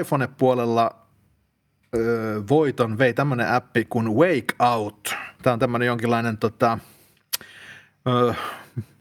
[0.00, 0.90] iPhone-puolella
[1.96, 5.14] ö, voiton vei tämmöinen appi kuin Wake Out.
[5.42, 6.78] Tämä on tämmöinen jonkinlainen tota,
[8.08, 8.34] ö,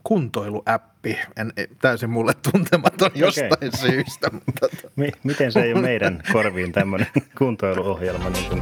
[0.04, 3.72] kuntoiluäppi, en, ei, täysin mulle tuntematon jostain okay.
[3.72, 4.30] syystä.
[4.32, 4.68] Mutta...
[4.96, 7.08] Mi- miten se ei ole meidän korviin tämmöinen
[7.38, 8.30] kuntoiluohjelma?
[8.30, 8.62] Niin kuin...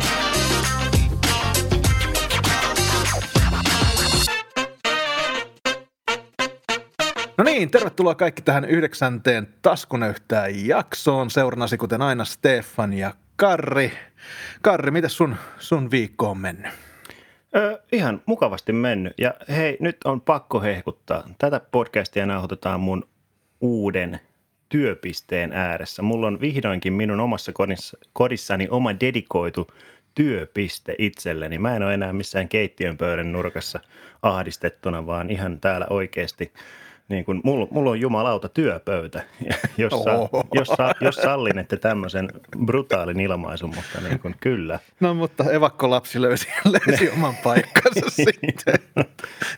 [7.58, 11.30] niin, tervetuloa kaikki tähän yhdeksänteen taskunöyhtää jaksoon.
[11.30, 13.92] Seurannasi kuten aina Stefan ja Karri.
[14.62, 16.72] Karri, miten sun, sun viikko on mennyt?
[17.56, 19.14] Ö, ihan mukavasti mennyt.
[19.18, 21.30] Ja hei, nyt on pakko hehkuttaa.
[21.38, 23.08] Tätä podcastia nauhoitetaan mun
[23.62, 24.20] uuden
[24.70, 26.02] työpisteen ääressä.
[26.02, 29.68] Mulla on vihdoinkin minun omassa kodissa, kodissani oma dedikoitu
[30.16, 31.58] työpiste itselleni.
[31.58, 33.80] Mä en ole enää missään keittiön pöydän nurkassa
[34.22, 36.54] ahdistettuna, vaan ihan täällä oikeasti–
[37.10, 39.24] niin kun, mulla, mulla on jumalauta työpöytä,
[39.78, 40.10] jossa,
[40.60, 42.30] jossa, jos sallin, että tämmöisen
[42.66, 44.80] brutaalin ilmaisun, mutta niin kun, kyllä.
[45.00, 46.48] No mutta evakkolapsi löysi,
[46.88, 48.80] löysi oman paikkansa sitten.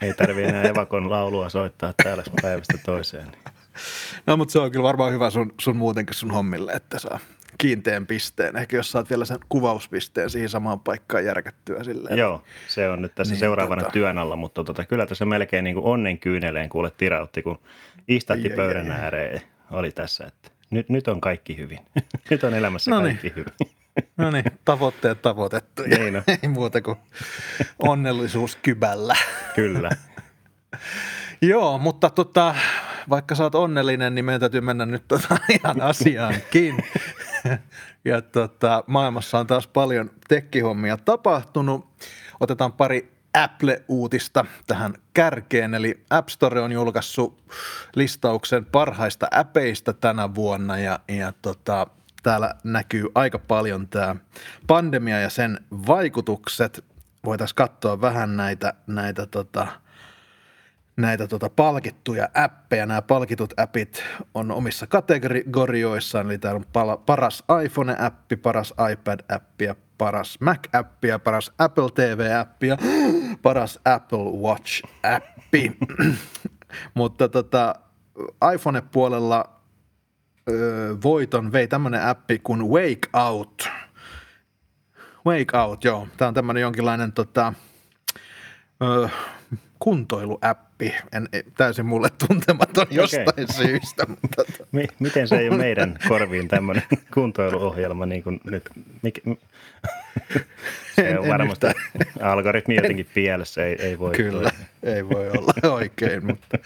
[0.02, 3.28] Ei tarvi enää evakon laulua soittaa täällä päivästä toiseen.
[4.28, 7.20] No mutta se on kyllä varmaan hyvä sun, sun muutenkin sun hommille, että saa
[7.58, 8.58] kiinteän pisteen.
[8.58, 12.18] Ehkä jos saat vielä sen kuvauspisteen siihen samaan paikkaan järkättyä silleen.
[12.18, 13.94] Joo, se on nyt tässä niin, seuraavana tota...
[13.94, 17.60] työn alla, mutta tota, kyllä tässä melkein niin onnen kyyneleen kuule tirautti, kun
[18.08, 19.42] istatti pöydän ai, ääreen
[19.72, 21.80] oli tässä, että nyt, nyt on kaikki hyvin.
[22.30, 23.18] nyt on elämässä Noniin.
[23.18, 23.54] kaikki hyvin.
[24.18, 25.84] No niin, tavoitteet tavoitettu.
[25.84, 26.24] Niin no.
[26.44, 26.98] Ei muuta kuin
[27.80, 29.16] onnellisuus kybällä.
[29.56, 29.90] Kyllä.
[31.42, 32.56] Joo, mutta tota,
[33.10, 36.84] vaikka sä oot onnellinen, niin meidän täytyy mennä nyt tota ihan asiaankin.
[38.06, 41.88] ja tota, maailmassa on taas paljon tekkihommia tapahtunut.
[42.40, 47.52] Otetaan pari Apple-uutista tähän kärkeen, eli App Store on julkaissut
[47.96, 51.88] listauksen parhaista appeista tänä vuonna ja, ja tota,
[52.24, 54.16] täällä näkyy aika paljon tämä
[54.68, 56.86] pandemia ja sen vaikutukset.
[57.26, 59.68] Voitaisiin katsoa vähän näitä, näitä tota,
[61.02, 62.86] näitä tota palkittuja appeja.
[62.86, 69.76] Nämä palkitut appit on omissa kategorioissaan, eli täällä on pala, paras iPhone-appi, paras iPad-appi ja
[69.98, 72.78] paras Mac-appi ja paras Apple TV-appi ja
[73.42, 75.72] paras Apple Watch-appi.
[76.94, 77.76] Mutta tota,
[78.54, 79.46] iPhone-puolella
[80.50, 83.70] ö, voiton vei tämmöinen appi kuin Wake Out.
[85.26, 86.08] Wake Out, joo.
[86.18, 87.54] Tämä on tämmöinen jonkinlainen tota,
[89.80, 93.46] kuntoiluäppi, en, täysin mulle tuntematon jostain okay.
[93.48, 94.06] syystä.
[94.08, 94.44] Mutta...
[94.72, 98.70] Mi- miten se ei ole meidän korviin tämmöinen kuntoiluohjelma niin kuin nyt?
[99.02, 99.20] Mik,
[100.96, 101.76] se en, on varmasti en
[102.22, 104.68] algoritmi jotenkin en, pielessä, ei, ei voi Kyllä, toimia.
[104.84, 106.58] ei voi olla oikein, mutta,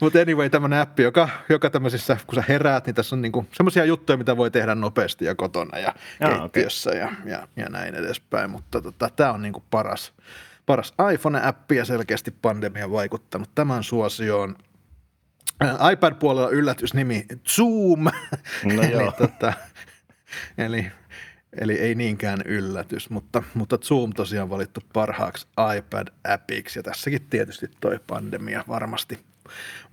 [0.00, 3.84] mutta anyway tämmöinen appi, joka, joka tämmöisissä, kun sä heräät, niin tässä on niinku semmoisia
[3.84, 7.00] juttuja, mitä voi tehdä nopeasti ja kotona ja ah, keittiössä okay.
[7.00, 10.12] ja, ja, ja näin edespäin, mutta tota, tämä on niinku paras,
[10.66, 14.56] paras iPhone-appi ja selkeästi pandemia vaikuttanut tämän suosioon.
[15.92, 18.04] iPad-puolella yllätysnimi Zoom.
[18.64, 19.52] No eli, tota,
[20.58, 20.92] eli,
[21.60, 28.00] eli ei niinkään yllätys, mutta, mutta Zoom tosiaan valittu parhaaksi iPad-appiksi ja tässäkin tietysti toi
[28.06, 29.18] pandemia varmasti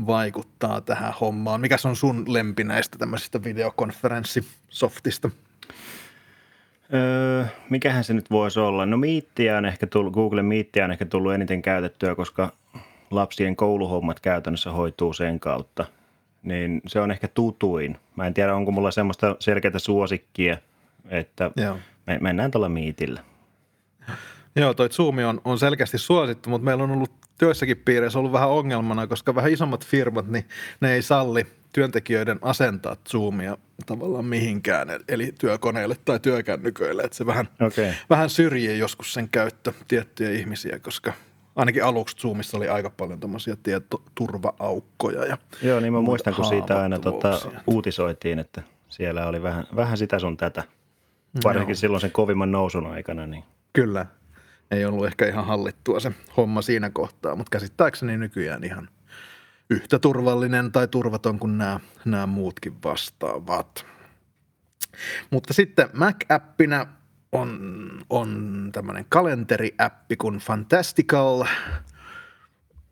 [0.07, 1.61] vaikuttaa tähän hommaan.
[1.61, 5.29] Mikä on sun lempi näistä tämmöisistä videokonferenssisoftista?
[6.93, 8.85] Öö, mikähän se nyt voisi olla?
[8.85, 12.51] No Meetia on ehkä tullut, Google Meetia on ehkä tullut eniten käytettyä, koska
[13.11, 15.85] lapsien kouluhommat käytännössä hoituu sen kautta.
[16.43, 17.97] Niin se on ehkä tutuin.
[18.15, 20.57] Mä en tiedä, onko mulla semmoista selkeää suosikkia,
[21.09, 21.77] että Joo.
[22.07, 23.23] Me, mennään tuolla Meetillä.
[24.55, 28.49] Joo, toi Zoom on, on selkeästi suosittu, mutta meillä on ollut työssäkin piireissä ollut vähän
[28.49, 30.45] ongelmana, koska vähän isommat firmat, niin
[30.81, 37.49] ne ei salli työntekijöiden asentaa Zoomia tavallaan mihinkään, eli työkoneelle tai työkännyköille, että se vähän,
[37.61, 37.93] okay.
[38.09, 41.13] vähän syrjii joskus sen käyttö tiettyjä ihmisiä, koska
[41.55, 45.25] ainakin aluksi Zoomissa oli aika paljon tämmöisiä tietoturva-aukkoja.
[45.25, 49.97] Ja Joo, niin mä muistan, kun siitä aina tota, uutisoitiin, että siellä oli vähän, vähän
[49.97, 50.63] sitä sun tätä,
[51.43, 51.79] varsinkin Joo.
[51.79, 53.27] silloin sen kovimman nousun aikana.
[53.27, 53.43] Niin.
[53.73, 54.05] Kyllä,
[54.71, 58.89] ei ollut ehkä ihan hallittua se homma siinä kohtaa, mutta käsittääkseni nykyään ihan–
[59.71, 63.85] yhtä turvallinen tai turvaton kuin nämä, nämä muutkin vastaavat.
[65.29, 66.87] Mutta sitten Mac-appinä
[67.31, 67.59] on,
[68.09, 71.45] on tämmöinen kalenteriäppi kuin Fantastical.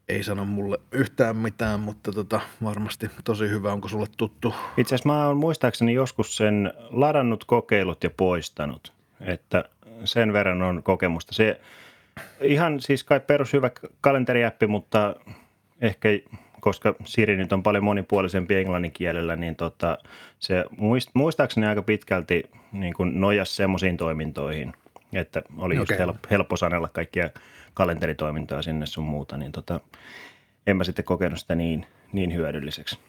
[0.09, 3.73] Ei sano mulle yhtään mitään, mutta tota, varmasti tosi hyvä.
[3.73, 4.55] Onko sulle tuttu?
[4.77, 8.93] Itse asiassa mä oon muistaakseni joskus sen ladannut, kokeilut ja poistanut.
[9.21, 9.65] Että
[10.05, 11.33] sen verran on kokemusta.
[11.33, 11.61] Se
[12.41, 13.71] ihan siis kai perus hyvä
[14.01, 15.15] kalenteriäppi, mutta
[15.81, 16.09] ehkä
[16.59, 19.97] koska Siri nyt on paljon monipuolisempi englannin kielellä, niin tota,
[20.39, 24.73] se muist, muistaakseni aika pitkälti niin kuin nojas semmoisiin toimintoihin,
[25.13, 25.97] että oli just Okei.
[25.97, 27.29] help, helppo sanella kaikkia
[27.73, 29.79] kalenteritoimintoja sinne sun muuta, niin tota,
[30.67, 32.99] en mä sitten kokenut sitä niin, niin hyödylliseksi.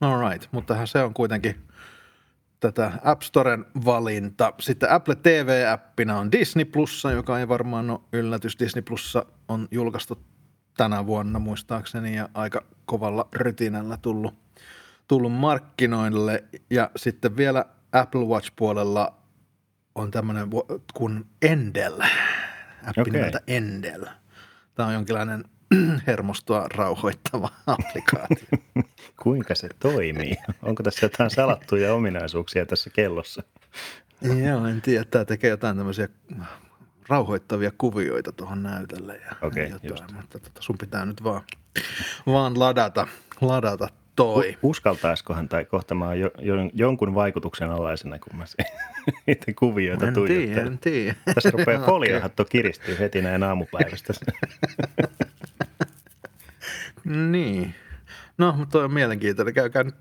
[0.00, 1.56] All right, mutta se on kuitenkin
[2.60, 4.52] tätä App Storen valinta.
[4.60, 8.58] Sitten Apple TV-appina on Disney Plussa, joka ei varmaan ole yllätys.
[8.58, 10.18] Disney Plussa on julkaistu
[10.76, 14.34] tänä vuonna muistaakseni ja aika kovalla rytinällä tullut,
[15.08, 16.44] tullut markkinoille.
[16.70, 19.14] Ja sitten vielä Apple Watch-puolella
[19.94, 20.48] on tämmöinen
[20.94, 22.00] kuin Endel,
[22.86, 23.12] appi Okei.
[23.12, 24.06] nimeltä Endel.
[24.74, 25.44] Tämä on jonkinlainen
[26.06, 28.48] hermostoa rauhoittava applikaatio.
[29.22, 30.36] Kuinka se toimii?
[30.62, 33.42] Onko tässä jotain salattuja ominaisuuksia tässä kellossa?
[34.22, 35.04] Joo, en tiedä.
[35.04, 36.08] Tämä tekee jotain tämmöisiä
[37.08, 39.16] rauhoittavia kuvioita tuohon näytölle.
[39.16, 40.12] Ja Okei, jotain, just.
[40.12, 41.42] mutta tota, sun pitää nyt vaan,
[42.26, 43.06] vaan ladata,
[43.40, 44.56] ladata toi.
[44.62, 48.44] U- uskaltaisikohan tai kohta mä oon jo, jo, jonkun vaikutuksen alaisena, kun mä
[49.26, 51.14] niitä kuvioita en tiedä, en tiedä.
[51.34, 51.86] Tässä rupeaa Okei.
[51.86, 54.12] foliohatto kiristyy heti näin aamupäivästä.
[57.04, 57.74] Niin.
[58.38, 59.54] No, mutta toi on mielenkiintoinen.
[59.54, 59.94] Käykää nyt,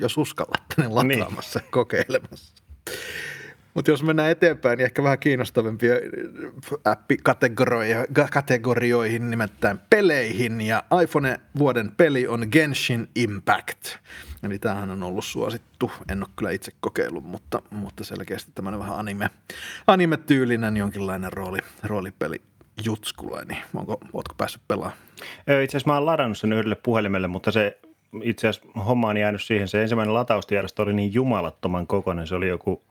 [0.00, 1.70] jos uskallatte, niin lataamassa niin.
[1.70, 2.62] kokeilemassa.
[3.78, 5.94] Mutta jos mennään eteenpäin, niin ehkä vähän kiinnostavimpia
[6.84, 10.60] appikategorioihin, nimittäin peleihin.
[10.60, 13.96] Ja iPhone vuoden peli on Genshin Impact.
[14.42, 15.92] Eli tämähän on ollut suosittu.
[16.12, 19.30] En ole kyllä itse kokeillut, mutta, mutta selkeästi tämmöinen vähän anime,
[19.86, 22.40] anime-tyylinen jonkinlainen rooli, roolipeli
[22.84, 23.56] jutskulainen.
[23.74, 24.98] Onko, ootko päässyt pelaamaan?
[25.62, 27.78] Itse asiassa mä oon ladannut sen yhdelle puhelimelle, mutta se
[28.22, 29.68] itse asiassa homma on jäänyt siihen.
[29.68, 32.26] Se ensimmäinen lataustiedosto oli niin jumalattoman kokoinen.
[32.26, 32.82] Se oli joku,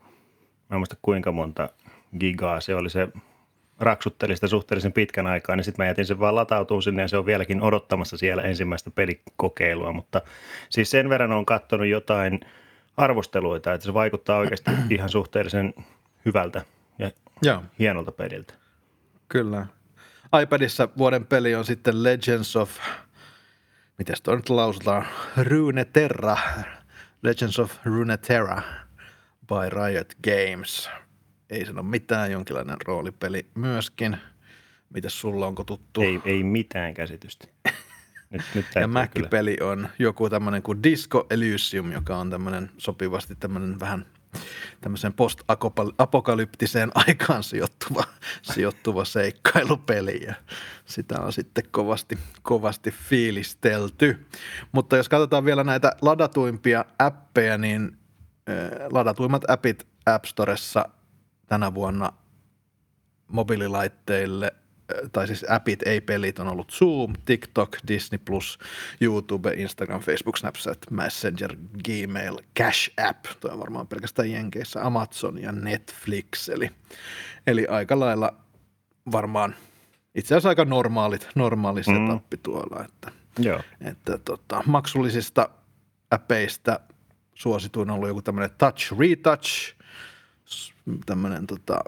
[0.68, 1.68] mä en muista kuinka monta
[2.20, 3.08] gigaa se oli se
[3.80, 7.18] raksutteli sitä suhteellisen pitkän aikaa, niin sitten mä jätin sen vaan latautumaan sinne ja se
[7.18, 10.22] on vieläkin odottamassa siellä ensimmäistä pelikokeilua, mutta
[10.68, 12.40] siis sen verran on katsonut jotain
[12.96, 15.74] arvosteluita, että se vaikuttaa oikeasti ihan suhteellisen
[16.24, 16.64] hyvältä
[16.98, 17.10] ja
[17.42, 17.62] Joo.
[17.78, 18.54] hienolta peliltä.
[19.28, 19.66] Kyllä.
[20.42, 22.70] iPadissa vuoden peli on sitten Legends of,
[23.98, 25.06] miten toi nyt lausutaan,
[25.36, 26.36] Runeterra,
[27.22, 28.62] Legends of Runeterra
[29.48, 30.90] by Riot Games.
[31.50, 34.16] Ei ole mitään, jonkinlainen roolipeli myöskin.
[34.94, 36.00] Mitäs sulla, onko tuttu?
[36.00, 37.48] Ei, ei mitään käsitystä.
[38.30, 38.88] Nyt, nyt ja.
[38.88, 44.06] Mac-peli on joku tämmöinen kuin Disco Elysium, joka on tämmöinen sopivasti tämmöinen vähän
[44.80, 48.04] tämmöiseen post-apokalyptiseen aikaan sijoittuva,
[48.42, 50.34] sijoittuva seikkailupeli ja
[50.84, 54.26] sitä on sitten kovasti, kovasti fiilistelty.
[54.72, 57.98] Mutta jos katsotaan vielä näitä ladatuimpia appeja, niin
[58.90, 60.88] ladatuimmat appit App Storessa
[61.46, 62.12] tänä vuonna
[63.28, 68.20] mobiililaitteille, äh, tai siis appit, ei pelit, on ollut Zoom, TikTok, Disney+,
[69.00, 75.52] YouTube, Instagram, Facebook, Snapchat, Messenger, Gmail, Cash App, toi on varmaan pelkästään Jenkeissä, Amazon ja
[75.52, 76.70] Netflix, eli,
[77.46, 78.34] eli aika lailla
[79.12, 79.54] varmaan
[80.14, 83.60] itse asiassa aika normaalit, normaali setappi tuolla, että, Joo.
[83.80, 85.50] että tota, maksullisista
[86.10, 86.80] appeista
[87.38, 89.74] suosituin on ollut joku tämmöinen Touch Retouch,
[91.06, 91.84] tämmöinen tota,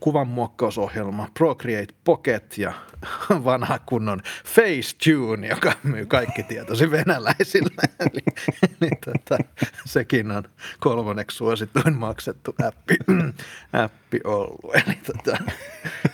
[0.00, 2.72] kuvanmuokkausohjelma Procreate Pocket ja
[3.44, 7.82] vanha kunnon Facetune, joka myy kaikki tietosi venäläisille.
[8.00, 8.20] eli,
[8.62, 9.44] eli tota,
[9.84, 10.44] sekin on
[10.80, 12.96] kolmanneksi suosituin maksettu appi,
[13.84, 14.74] appi ollut.
[14.74, 15.38] Eli tota,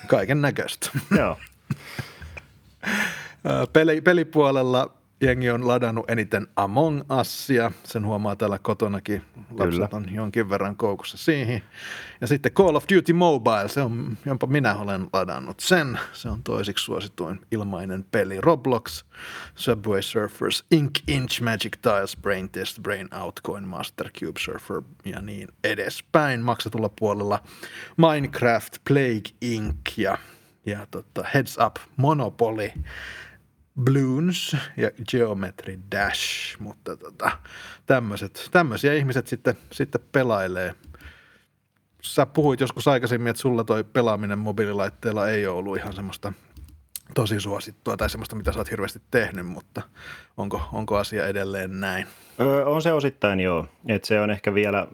[0.06, 0.90] kaiken näköistä.
[1.16, 1.38] Joo.
[3.72, 7.72] Peli, pelipuolella jengi on ladannut eniten Among Usia.
[7.84, 9.22] Sen huomaa täällä kotonakin.
[9.58, 11.62] Lapset on jonkin verran koukussa siihen.
[12.20, 15.98] Ja sitten Call of Duty Mobile, se on, jonpa minä olen ladannut sen.
[16.12, 18.40] Se on toisiksi suosituin ilmainen peli.
[18.40, 19.04] Roblox,
[19.54, 25.20] Subway Surfers, Ink Inch, Magic Tiles, Brain Test, Brain Out, Coin Master, Cube Surfer ja
[25.20, 26.40] niin edespäin.
[26.40, 27.40] Maksetulla puolella
[27.96, 29.98] Minecraft, Plague Inc.
[29.98, 30.18] ja,
[30.66, 32.70] ja tota, Heads Up, Monopoly,
[33.80, 37.30] Bloons ja Geometry Dash, mutta tota,
[37.86, 40.74] tämmöiset, tämmöisiä ihmiset sitten, sitten pelailee.
[42.02, 46.32] Sä puhuit joskus aikaisemmin, että sulla toi pelaaminen mobiililaitteella ei ole ollut ihan semmoista
[47.14, 49.82] tosi suosittua tai semmoista, mitä sä oot hirveästi tehnyt, mutta
[50.36, 52.06] onko, onko asia edelleen näin?
[52.40, 53.66] Öö, on se osittain joo.
[53.88, 54.86] Et se on ehkä vielä,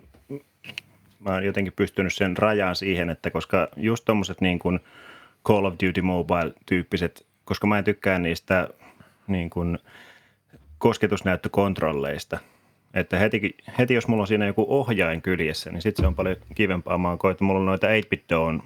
[1.19, 4.81] mä oon jotenkin pystynyt sen rajaan siihen, että koska just tommoset niin kuin
[5.47, 8.69] Call of Duty Mobile-tyyppiset, koska mä en tykkää niistä
[9.27, 9.79] niin kuin
[10.79, 12.39] kosketusnäyttökontrolleista,
[12.95, 16.37] että heti, heti jos mulla on siinä joku ohjain kyljessä, niin sitten se on paljon
[16.55, 16.99] kivempaa.
[16.99, 18.63] Mä oon koettu, mulla on noita 8-bit on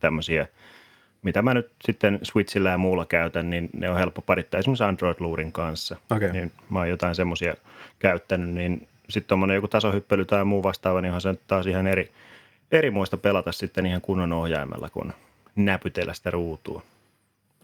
[0.00, 0.46] tämmöisiä
[1.22, 5.52] mitä mä nyt sitten Switchillä ja muulla käytän, niin ne on helppo parittaa esimerkiksi Android-luurin
[5.52, 5.96] kanssa.
[6.10, 6.32] Okei.
[6.32, 7.54] Niin mä oon jotain semmoisia
[7.98, 12.10] käyttänyt, niin sitten tuommoinen joku tasohyppely tai muu vastaava, niin onhan se taas ihan eri,
[12.72, 15.12] eri muista pelata sitten ihan kunnon ohjaimella, kun
[15.56, 16.82] näpytellä sitä ruutua.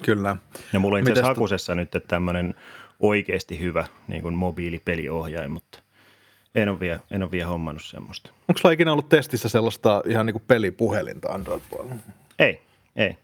[0.02, 0.36] Kyllä.
[0.72, 2.54] Ja mulla on itse asiassa hakusessa nyt tämmöinen
[3.00, 5.78] oikeasti hyvä niin kuin mobiilipeliohjain, mutta
[6.54, 8.30] en ole, vielä, en ole vielä hommannut semmoista.
[8.48, 11.94] Onko sulla ikinä ollut testissä sellaista ihan niin kuin pelipuhelinta Android-puolella?
[12.38, 12.60] Ei,
[12.96, 13.16] ei.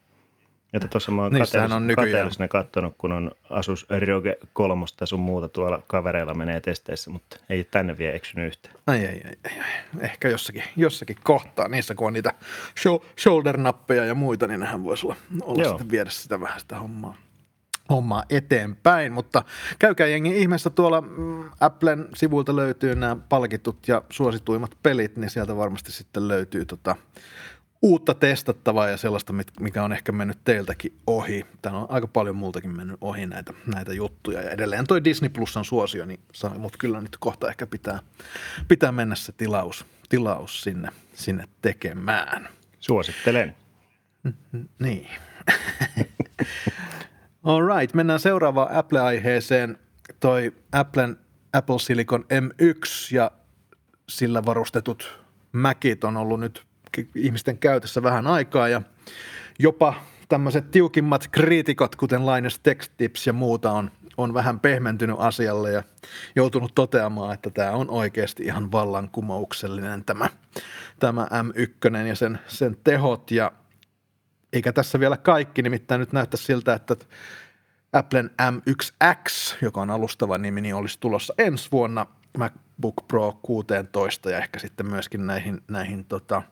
[0.73, 2.08] Että tuossa mä oon kateellis- on nykyään.
[2.08, 7.64] kateellisena katsonut, kun on Asus Rioge 3 sun muuta tuolla kavereilla menee testeissä, mutta ei
[7.64, 8.75] tänne vielä eksynyt yhtään.
[8.87, 10.00] Ai, ai, ai, ai.
[10.00, 11.68] Ehkä jossakin, jossakin kohtaa.
[11.68, 12.32] Niissä kun on niitä
[12.80, 15.68] shou- shoulder-nappeja ja muita, niin nehän voisi olla, olla Joo.
[15.70, 17.16] sitten viedä sitä vähän sitä hommaa,
[17.90, 19.12] hommaa eteenpäin.
[19.12, 19.42] Mutta
[19.78, 25.56] käykää jengi ihmeessä tuolla mm, Applen sivuilta löytyy nämä palkitut ja suosituimmat pelit, niin sieltä
[25.56, 26.96] varmasti sitten löytyy tota,
[27.83, 31.47] uutta testattavaa ja sellaista, mikä on ehkä mennyt teiltäkin ohi.
[31.62, 34.42] Täällä on aika paljon multakin mennyt ohi näitä, näitä juttuja.
[34.42, 36.21] Ja edelleen toi Disney Plusan suosio, niin
[36.59, 38.00] mutta kyllä nyt kohta ehkä pitää,
[38.68, 42.49] pitää mennä se tilaus, tilaus sinne, sinne tekemään.
[42.80, 43.56] Suosittelen.
[44.78, 45.09] Niin.
[47.42, 49.78] All right, mennään seuraavaan Apple-aiheeseen.
[50.21, 51.16] Toi Applen
[51.52, 53.30] Apple Silicon M1 ja
[54.09, 56.65] sillä varustetut Macit on ollut nyt
[57.15, 58.83] ihmisten käytössä vähän aikaa ja
[59.59, 59.95] jopa
[60.29, 65.83] tämmöiset tiukimmat kriitikot, kuten Linus Tech Tips ja muuta, on, on vähän pehmentynyt asialle ja
[66.37, 70.29] joutunut toteamaan, että tämä on oikeasti ihan vallankumouksellinen tämä,
[70.99, 73.31] tämä M1 ja sen, sen tehot.
[73.31, 73.53] Ja
[74.53, 76.97] eikä tässä vielä kaikki, nimittäin nyt näyttää siltä, että
[77.93, 82.07] Applen M1X, joka on alustava nimi, niin olisi tulossa ensi vuonna
[82.38, 86.43] MacBook Pro 16 ja ehkä sitten myöskin näihin, näihin tota,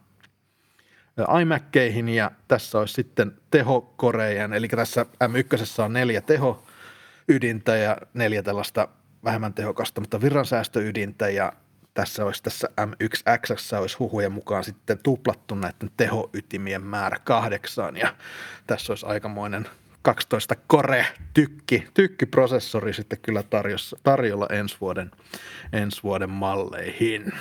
[1.41, 8.89] iMackeihin ja tässä olisi sitten tehokorejen, eli tässä M1 on neljä tehoydintä ja neljä tällaista
[9.25, 11.29] vähemmän tehokasta, mutta virransäästöydintä.
[11.29, 11.53] Ja
[11.95, 17.97] tässä olisi tässä M1X olisi huhujen mukaan sitten tuplattu näiden tehoytimien määrä kahdeksaan.
[17.97, 18.15] Ja
[18.67, 19.69] tässä olisi aikamoinen
[20.03, 25.11] 12 core tykki, tykkiprosessori sitten kyllä tarjossa, tarjolla ensi vuoden,
[25.73, 27.33] ensi vuoden malleihin.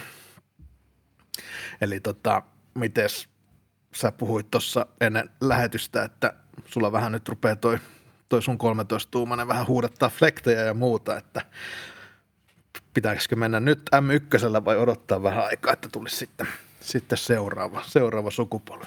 [1.81, 2.41] Eli tota,
[2.73, 3.32] mites
[3.95, 6.33] sä puhuit tuossa ennen lähetystä, että
[6.65, 7.79] sulla vähän nyt rupeaa toi,
[8.29, 11.41] toi sun 13-tuumainen vähän huudattaa flektejä ja muuta, että
[12.93, 16.47] pitäisikö mennä nyt M1 vai odottaa vähän aikaa, että tulisi sitten,
[16.79, 18.85] sitten seuraava, seuraava sukupolvi.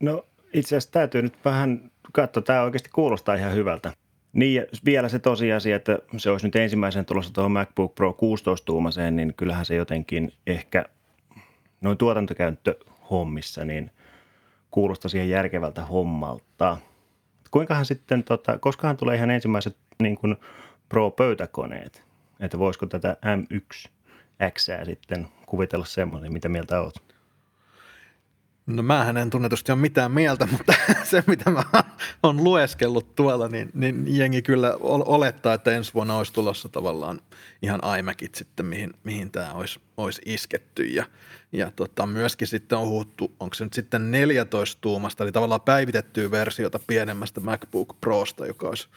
[0.00, 3.92] No itse asiassa täytyy nyt vähän katsoa, tämä oikeasti kuulostaa ihan hyvältä.
[4.32, 9.16] Niin ja vielä se tosiasia, että se olisi nyt ensimmäisen tulossa tuohon MacBook Pro 16-tuumaseen,
[9.16, 10.84] niin kyllähän se jotenkin ehkä
[11.80, 13.90] noin tuotantokäyttöhommissa, niin
[14.70, 16.76] kuulostaa siihen järkevältä hommalta.
[17.50, 20.36] Kuinkahan sitten, tota, koskahan tulee ihan ensimmäiset niin kuin
[20.88, 22.04] Pro-pöytäkoneet,
[22.40, 23.90] että voisiko tätä M1
[24.50, 27.09] X sitten kuvitella semmoinen, mitä mieltä olet?
[28.66, 30.74] No mähän en tunnetusti ole mitään mieltä, mutta
[31.04, 31.62] se mitä mä
[32.22, 37.20] oon lueskellut tuolla, niin, niin jengi kyllä ol- olettaa, että ensi vuonna olisi tulossa tavallaan
[37.62, 40.84] ihan iMacit sitten, mihin, mihin tämä olisi, olisi isketty.
[40.84, 41.04] Ja,
[41.52, 46.30] ja tota, myöskin sitten on huuttu, onko se nyt sitten 14 tuumasta, eli tavallaan päivitettyä
[46.30, 48.88] versiota pienemmästä MacBook Prosta, joka olisi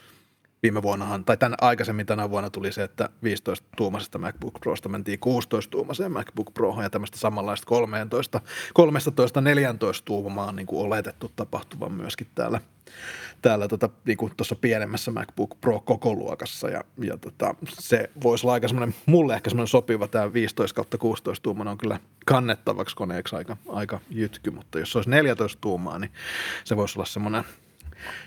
[0.63, 6.11] viime vuonnahan, tai tämän aikaisemmin tänä vuonna tuli se, että 15-tuumaisesta MacBook Prosta mentiin 16-tuumaiseen
[6.11, 12.61] MacBook Proon ja tämmöistä samanlaista 13, 13-14 tuumaa niin kuin oletettu tapahtuvan myöskin täällä,
[13.41, 18.45] täällä tota, niin kuin tuossa pienemmässä MacBook Pro koko luokassa ja, ja tota, se voisi
[18.45, 22.95] olla aika semmoinen, mulle ehkä semmoinen sopiva tämä 15 kautta 16 tuumana on kyllä kannettavaksi
[22.95, 26.11] koneeksi aika, aika jytky, mutta jos se olisi 14 tuumaa, niin
[26.63, 27.43] se voisi olla semmoinen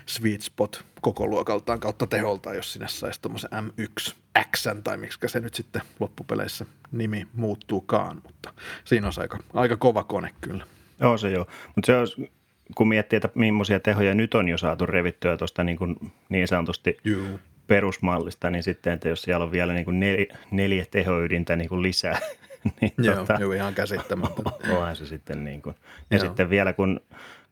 [0.05, 4.13] sweet spot koko luokaltaan kautta teholtaan, jos sinne saisi tuommoisen M1
[4.51, 8.53] X tai miksi se nyt sitten loppupeleissä nimi muuttuukaan, mutta
[8.83, 10.65] siinä on aika, aika kova kone kyllä.
[10.99, 12.31] Joo se joo, mutta se olisi,
[12.75, 15.95] kun miettii, että millaisia tehoja nyt on jo saatu revittyä tuosta niin, kuin
[16.29, 17.39] niin sanotusti Juu.
[17.67, 21.81] perusmallista, niin sitten, että jos siellä on vielä niin kuin neljä, neljä tehoydintä niin kuin
[21.81, 22.19] lisää,
[22.81, 24.41] niin Joo, tota, joo, ihan käsittämättä.
[24.77, 25.75] onhan se sitten niin kuin.
[26.11, 26.25] Ja Joo.
[26.25, 27.01] sitten vielä kun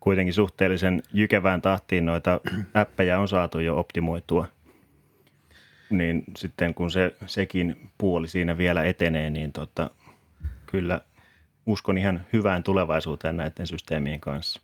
[0.06, 2.42] kuitenkin suhteellisen jykevään tahtiin noita
[2.74, 4.48] appeja on saatu jo optimoitua,
[5.90, 9.90] niin sitten kun se, sekin puoli siinä vielä etenee, niin tota,
[10.66, 11.02] kyllä
[11.66, 14.62] uskon ihan hyvään tulevaisuuteen näiden systeemien kanssa.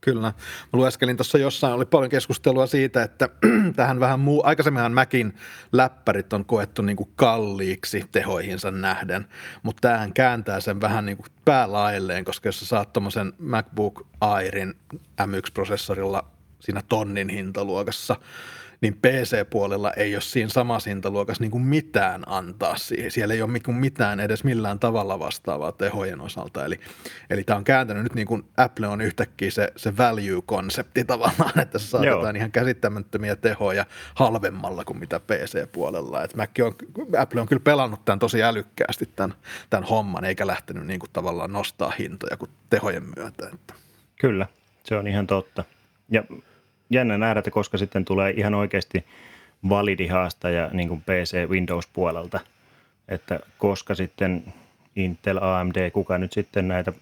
[0.00, 0.20] Kyllä.
[0.22, 0.32] Mä
[0.72, 3.28] lueskelin tuossa jossain, oli paljon keskustelua siitä, että
[3.76, 5.34] tähän vähän muu, aikaisemminhan Macin
[5.72, 9.26] läppärit on koettu niin kuin kalliiksi tehoihinsa nähden,
[9.62, 14.74] mutta tämähän kääntää sen vähän niin kuin päälailleen, koska jos sä saat tuommoisen MacBook Airin
[15.22, 16.24] M1-prosessorilla
[16.60, 18.16] siinä tonnin hintaluokassa–
[18.80, 23.10] niin PC-puolella ei ole siinä samassa hintaluokassa niin kuin mitään antaa siihen.
[23.10, 26.64] Siellä ei ole niin mitään edes millään tavalla vastaavaa tehojen osalta.
[26.64, 26.80] Eli,
[27.30, 31.78] eli tämä on kääntänyt nyt niin kuin Apple on yhtäkkiä se, se value-konsepti tavallaan, että
[31.78, 36.24] se saatetaan ihan käsittämättömiä tehoja halvemmalla kuin mitä PC-puolella.
[36.24, 36.74] Et Mac on,
[37.18, 39.34] Apple on kyllä pelannut tämän tosi älykkäästi tämän,
[39.70, 43.48] tämän homman, eikä lähtenyt niin kuin tavallaan nostaa hintoja kuin tehojen myötä.
[43.54, 43.74] Että.
[44.20, 44.46] Kyllä,
[44.84, 45.64] se on ihan totta.
[46.10, 46.22] Ja
[46.90, 49.04] jännä nähdä, että koska sitten tulee ihan oikeasti
[49.68, 52.40] validi haastaja niin kuin PC Windows-puolelta,
[53.08, 54.54] että koska sitten
[54.96, 56.92] Intel, AMD, kuka nyt sitten näitä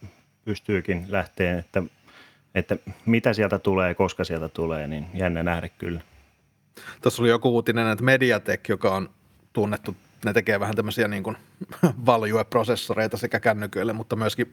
[0.45, 1.83] pystyykin lähteen, että,
[2.55, 2.77] että
[3.07, 6.01] mitä sieltä tulee, koska sieltä tulee, niin jännä nähdä kyllä.
[7.03, 9.11] Tuossa oli joku uutinen, että Mediatek, joka on
[9.53, 11.37] tunnettu, ne tekee vähän tämmöisiä niin kuin
[12.07, 14.53] value-prosessoreita sekä kännyköille, mutta myöskin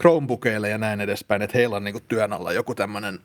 [0.00, 3.20] Chromebookeille ja näin edespäin, että heillä on niin kuin työn alla joku tämmöinen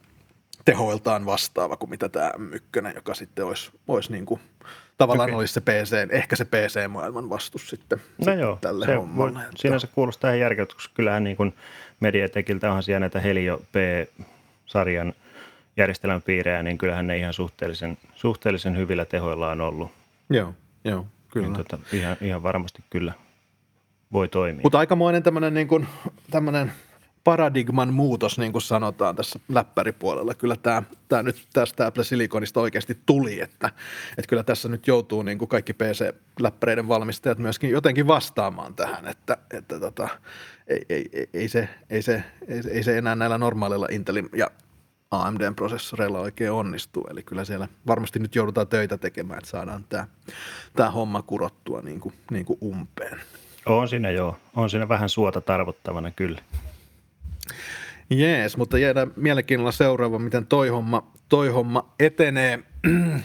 [0.66, 4.42] tehoiltaan vastaava kuin mitä tämä M1, joka sitten olisi, olisi niin kuin,
[4.98, 5.40] tavallaan okay.
[5.40, 9.34] olisi se PC, ehkä se PC-maailman vastus sitten, no sitten joo, tälle se hommalle.
[9.34, 11.54] Voi, siinä se kuulostaa ihan järkevältä, koska kyllähän niin kuin
[12.00, 15.14] Mediatekiltä onhan siellä näitä Helio P-sarjan
[15.78, 19.92] järjestelmäpiirejä, niin kyllähän ne ihan suhteellisen, suhteellisen hyvillä tehoilla on ollut.
[20.30, 20.54] Joo,
[20.84, 21.48] joo, kyllä.
[21.48, 23.14] Niin tota, ihan, ihan varmasti kyllä
[24.14, 24.62] voi toimia.
[24.64, 25.88] Mutta aikamoinen tämmöinen niin kuin,
[26.32, 26.72] tämmöinen
[27.24, 30.34] paradigman muutos, niin kuin sanotaan tässä läppäripuolella.
[30.34, 33.68] Kyllä tämä, tämä nyt tästä Apple Siliconista oikeasti tuli, että,
[34.10, 39.38] että kyllä tässä nyt joutuu niin kuin kaikki PC-läppäreiden valmistajat myöskin jotenkin vastaamaan tähän, että,
[39.54, 40.10] että tota,
[40.68, 44.48] ei, ei, ei, se, ei, se, ei, ei se enää näillä normaaleilla Intelin ja
[45.12, 47.08] AMD-prosessoreilla oikein onnistuu.
[47.10, 50.08] Eli kyllä siellä varmasti nyt joudutaan töitä tekemään, että saadaan tämä,
[50.76, 53.22] tämä homma kurottua niin kuin, niin kuin umpeen.
[53.66, 54.38] On siinä joo.
[54.56, 56.42] On siinä vähän suota tarvottavana kyllä.
[58.10, 62.60] Jees, mutta jäädään mielenkiinnolla seuraava, miten toi homma, toi homma etenee.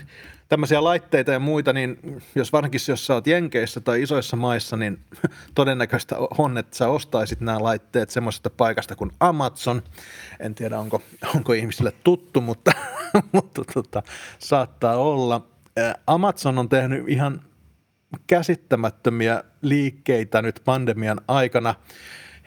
[0.49, 1.99] Tämmöisiä laitteita ja muita, niin
[2.35, 4.99] jos varsinkin jos sä oot Jenkeissä tai isoissa maissa, niin
[5.55, 9.83] todennäköistä on, että sä ostaisit nämä laitteet semmoisesta paikasta kuin Amazon.
[10.41, 11.03] En tiedä, onko,
[11.35, 12.73] onko ihmisille tuttu, mutta,
[13.33, 14.03] mutta tota,
[14.39, 15.47] saattaa olla.
[16.07, 17.43] Amazon on tehnyt ihan
[18.27, 21.75] käsittämättömiä liikkeitä nyt pandemian aikana.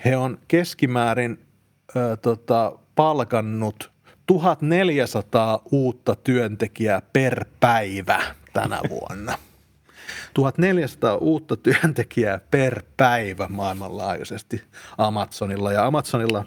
[0.06, 1.40] He on keskimäärin
[1.96, 3.92] ö, tota, palkannut
[4.26, 8.22] 1400 uutta työntekijää per päivä
[8.54, 9.38] tänä vuonna.
[10.34, 14.64] 1400 uutta työntekijää per päivä maailmanlaajuisesti
[14.98, 15.72] Amazonilla.
[15.72, 16.46] Ja Amazonilla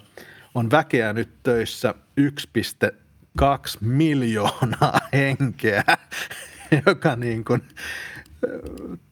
[0.55, 3.47] on väkeä nyt töissä 1,2
[3.81, 5.85] miljoonaa henkeä,
[6.87, 7.63] joka niin kuin,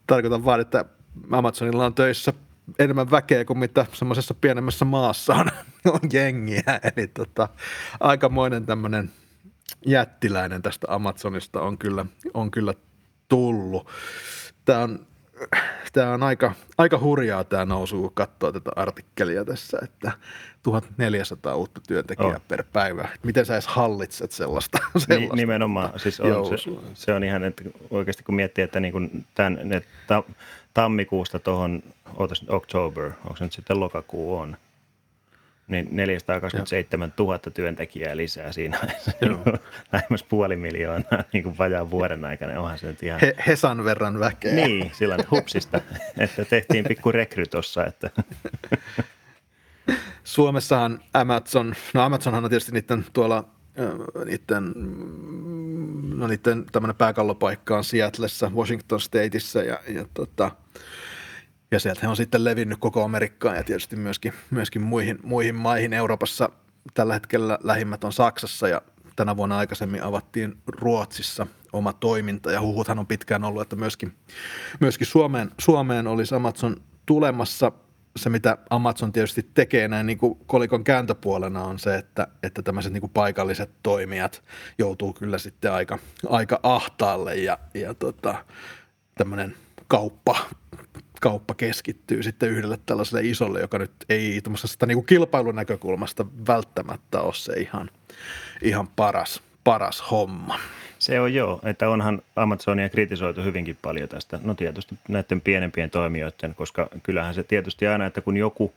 [0.07, 0.85] tarkoitan vaan, että
[1.31, 2.33] Amazonilla on töissä
[2.79, 5.47] enemmän väkeä kuin mitä semmoisessa pienemmässä maassa on,
[5.95, 6.81] on jengiä.
[6.97, 7.49] Eli tota,
[8.01, 9.11] aikamoinen tämmöinen
[9.87, 12.75] jättiläinen tästä Amazonista on kyllä, on kyllä
[13.29, 13.89] tullut.
[14.65, 15.07] Tämä on,
[15.93, 20.13] tämä on aika, aika hurjaa tämä nousu, kun katsoo tätä artikkelia tässä, että
[20.63, 22.43] 1400 uutta työntekijää oh.
[22.49, 23.09] per päivä.
[23.23, 24.79] Miten sä edes hallitset sellaista?
[24.99, 25.37] sellaista?
[25.37, 29.61] Nimenomaan, siis on, se, se on ihan, että oikeasti kun miettii, että niin kuin tämän,
[29.65, 30.23] ne ta,
[30.75, 31.83] tammikuusta tuohon,
[32.17, 34.57] ootas October, onko se nyt sitten lokakuu on,
[35.71, 38.79] niin 427 000 työntekijää lisää siinä.
[39.93, 42.61] Lähemmäs puoli miljoonaa niin kuin vajaan vuoden aikana.
[42.61, 43.21] Onhan se nyt ihan...
[43.21, 44.55] He, Hesan verran väkeä.
[44.55, 45.81] Niin, sillä hupsista,
[46.19, 48.11] että tehtiin pikku rekry tossa, että...
[50.25, 53.45] Suomessahan Amazon, no Amazonhan on tietysti niiden tuolla
[54.25, 54.73] niiden,
[56.15, 60.51] no niiden tämmöinen pääkallopaikka on Seattlessa, Washington Stateissa ja, ja, tota,
[61.71, 65.93] ja sieltä he on sitten levinnyt koko Amerikkaan ja tietysti myöskin, myöskin muihin, muihin maihin
[65.93, 66.51] Euroopassa.
[66.95, 68.83] Tällä hetkellä lähimmät on Saksassa ja
[69.17, 74.13] tänä vuonna aikaisemmin avattiin Ruotsissa oma toiminta ja huhuthan on pitkään ollut, että myöskin,
[74.81, 77.73] myöskin Suomeen, Suomeen olisi Amazon tulemassa–
[78.17, 82.93] se, mitä Amazon tietysti tekee näin niin kuin kolikon kääntöpuolena on se, että, että tämmöiset
[82.93, 84.43] niin kuin paikalliset toimijat
[84.79, 88.45] joutuu kyllä sitten aika, aika ahtaalle ja, ja tota,
[89.15, 89.57] tämmöinen
[89.89, 90.37] kauppa,
[91.21, 97.35] kauppa keskittyy sitten yhdelle tällaiselle isolle, joka nyt ei tämmöisestä niin kilpailun näkökulmasta välttämättä ole
[97.35, 97.91] se ihan,
[98.63, 100.59] ihan paras, paras homma.
[100.99, 106.55] Se on joo, että onhan Amazonia kritisoitu hyvinkin paljon tästä, no tietysti näiden pienempien toimijoiden,
[106.55, 108.73] koska kyllähän se tietysti aina, että kun joku,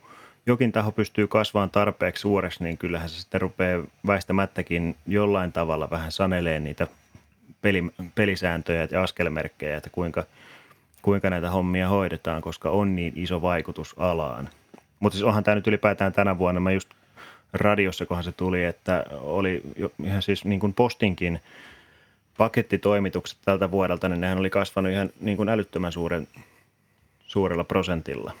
[0.46, 6.12] jokin taho pystyy kasvamaan tarpeeksi suureksi, niin kyllähän se sitten rupeaa väistämättäkin jollain tavalla vähän
[6.12, 6.86] saneleen niitä
[7.62, 10.24] peli, pelisääntöjä ja askelmerkkejä, että kuinka,
[11.04, 14.48] kuinka näitä hommia hoidetaan, koska on niin iso vaikutus alaan.
[15.00, 16.90] Mutta siis onhan tämä nyt ylipäätään tänä vuonna, mä just
[17.52, 19.62] radiossa, kohan se tuli, että oli
[20.04, 21.40] ihan siis niin kuin postinkin
[22.38, 26.28] pakettitoimitukset tältä vuodelta, niin nehän oli kasvanut ihan niin kuin älyttömän suuren,
[27.26, 28.32] suurella prosentilla.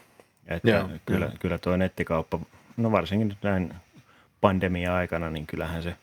[0.46, 2.38] Että Joo, kyllä, kyllä tuo nettikauppa,
[2.76, 3.74] no varsinkin nyt näin
[4.40, 5.96] pandemia-aikana, niin kyllähän se,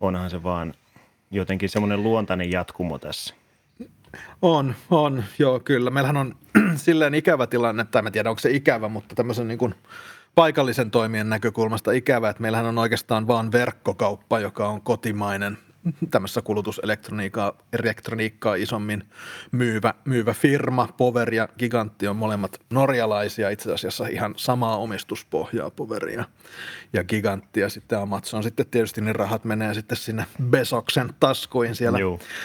[0.00, 0.74] onhan se vaan
[1.30, 3.39] jotenkin semmoinen luontainen jatkumo tässä.
[4.42, 5.90] On, on, joo kyllä.
[5.90, 6.34] Meillähän on
[6.76, 9.74] silleen ikävä tilanne, tai en tiedä onko se ikävä, mutta tämmöisen niin kuin
[10.34, 15.58] paikallisen toimien näkökulmasta ikävä, että meillähän on oikeastaan vain verkkokauppa, joka on kotimainen
[16.10, 19.04] tämmöisessä kulutuselektroniikkaa elektroniikkaa isommin
[19.52, 20.88] myyvä, myyvä firma.
[20.96, 26.24] Power ja Gigantti on molemmat norjalaisia, itse asiassa ihan samaa omistuspohjaa Poveria
[26.92, 27.60] ja Gigantti.
[27.60, 31.98] Ja sitten Amazon sitten tietysti niin rahat menee sitten sinne Besoksen taskuihin siellä,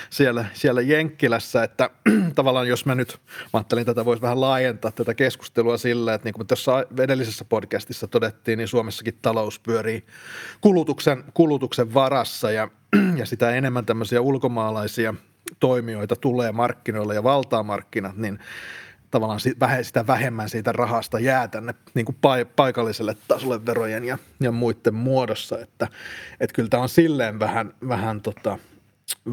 [0.09, 1.89] siellä, siellä Jenkkilässä, että
[2.35, 6.33] tavallaan jos mä nyt, mä ajattelin tätä voisi vähän laajentaa tätä keskustelua sillä, että niin
[6.33, 10.05] kuin tuossa edellisessä podcastissa todettiin, niin Suomessakin talous pyörii
[10.61, 12.69] kulutuksen, kulutuksen varassa ja
[13.19, 15.13] ja sitä enemmän tämmöisiä ulkomaalaisia
[15.59, 18.39] toimijoita tulee markkinoille ja valtaa markkinat, niin
[19.11, 19.39] tavallaan
[19.81, 22.17] sitä vähemmän siitä rahasta jää tänne niin kuin
[22.55, 25.87] paikalliselle tasolle verojen ja, ja muiden muodossa, että,
[26.39, 28.57] että kyllä tämä on silleen vähän, vähän tota,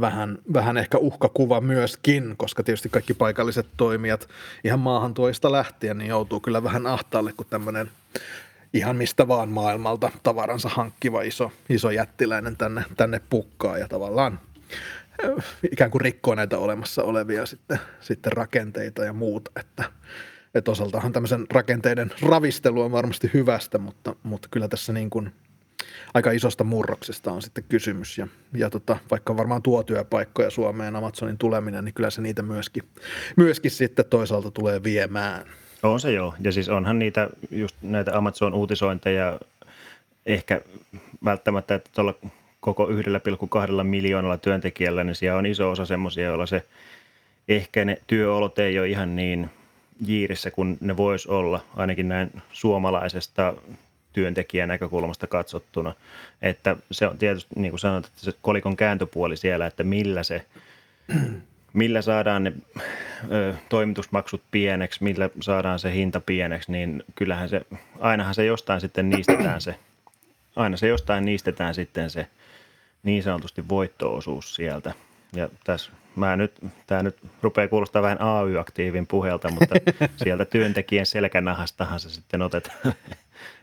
[0.00, 4.28] vähän, vähän ehkä uhkakuva myöskin, koska tietysti kaikki paikalliset toimijat
[4.64, 7.90] ihan maahan toista lähtien niin joutuu kyllä vähän ahtaalle, kun tämmöinen
[8.74, 10.10] ihan mistä vaan maailmalta.
[10.22, 14.40] Tavaransa hankkiva iso, iso jättiläinen tänne, tänne pukkaa ja tavallaan
[15.22, 19.84] eh, ikään kuin rikkoo näitä olemassa olevia sitten, sitten rakenteita ja muuta, että,
[20.54, 25.32] että osaltahan tämmöisen rakenteiden ravistelu on varmasti hyvästä, mutta, mutta kyllä tässä niin kuin
[26.14, 28.18] aika isosta murroksesta on sitten kysymys.
[28.18, 32.82] Ja, ja tota, vaikka varmaan tuo työpaikkoja Suomeen Amazonin tuleminen, niin kyllä se niitä myöskin,
[33.36, 35.46] myöskin sitten toisaalta tulee viemään.
[35.82, 36.34] On se joo.
[36.40, 39.38] Ja siis onhan niitä just näitä Amazon-uutisointeja
[40.26, 40.60] ehkä
[41.24, 42.14] välttämättä, että tuolla
[42.60, 46.64] koko 1,2 miljoonalla työntekijällä, niin siellä on iso osa semmoisia, joilla se
[47.48, 49.50] ehkä ne työolot ei ole ihan niin
[50.06, 53.54] jiirissä kuin ne vois olla, ainakin näin suomalaisesta
[54.12, 55.94] työntekijän näkökulmasta katsottuna.
[56.42, 60.46] Että se on tietysti, niin kuin sanoit, että se kolikon kääntöpuoli siellä, että millä se
[61.72, 62.52] millä saadaan ne
[63.32, 67.62] ö, toimitusmaksut pieneksi, millä saadaan se hinta pieneksi, niin kyllähän se,
[68.00, 69.74] ainahan se jostain sitten niistetään se,
[70.56, 72.26] aina se jostain niistetään sitten se
[73.02, 74.94] niin sanotusti voittoosuus sieltä.
[75.32, 76.52] Ja tässä mä nyt,
[76.86, 79.74] tämä nyt rupeaa kuulostaa vähän AY-aktiivin puhelta, mutta
[80.24, 82.94] sieltä työntekijän selkänahastahan se sitten otetaan.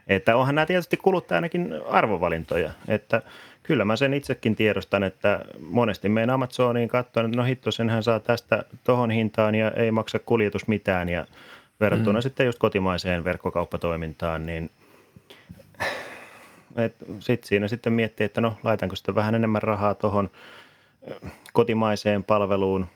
[0.10, 3.22] Että onhan nämä tietysti kuluttajanakin arvovalintoja, että–
[3.70, 8.20] kyllä mä sen itsekin tiedostan, että monesti menen Amazoniin katsoen, että no hitto, senhän saa
[8.20, 11.26] tästä tohon hintaan ja ei maksa kuljetus mitään ja
[11.80, 12.24] verrattuna mm.
[12.24, 14.72] sitten just kotimaiseen verkkokauppatoimintaan, niin
[17.20, 20.30] sitten siinä sitten miettii, että no laitanko sitten vähän enemmän rahaa tuohon
[21.54, 22.88] kotimaiseen palveluun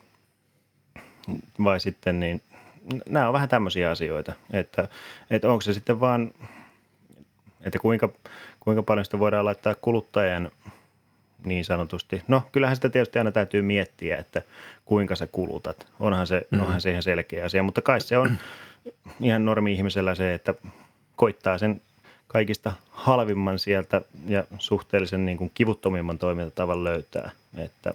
[1.64, 2.42] vai sitten niin,
[3.08, 4.88] nämä on vähän tämmöisiä asioita, että,
[5.30, 6.32] että onko se sitten vaan,
[7.64, 8.08] että kuinka,
[8.60, 10.50] kuinka paljon sitä voidaan laittaa kuluttajan
[11.44, 12.22] niin sanotusti.
[12.28, 14.42] No kyllähän sitä tietysti aina täytyy miettiä, että
[14.84, 15.86] kuinka sä kulutat.
[16.00, 16.60] Onhan se, mm.
[16.60, 18.38] onhan se ihan selkeä asia, mutta kai se on
[19.20, 20.54] ihan normi-ihmisellä se, että
[21.16, 21.80] koittaa sen
[22.26, 27.30] kaikista halvimman sieltä ja suhteellisen niin kuin kivuttomimman toimintatavan löytää.
[27.58, 27.94] Että,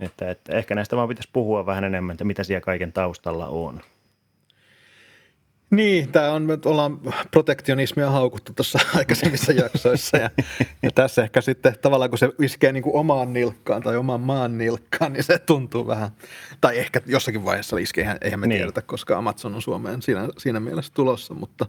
[0.00, 3.80] että, että ehkä näistä vaan pitäisi puhua vähän enemmän, että mitä siellä kaiken taustalla on.
[5.74, 10.30] Niin, tämä on, me ollaan protektionismia haukuttu tuossa aikaisemmissa jaksoissa ja,
[10.82, 14.58] ja tässä ehkä sitten tavallaan kun se iskee niin kuin omaan nilkkaan tai omaan maan
[14.58, 16.10] nilkkaan, niin se tuntuu vähän,
[16.60, 18.58] tai ehkä jossakin vaiheessa iskee, eihän me niin.
[18.58, 21.66] tiedetä, koska Amazon on Suomeen siinä, siinä mielessä tulossa, mutta,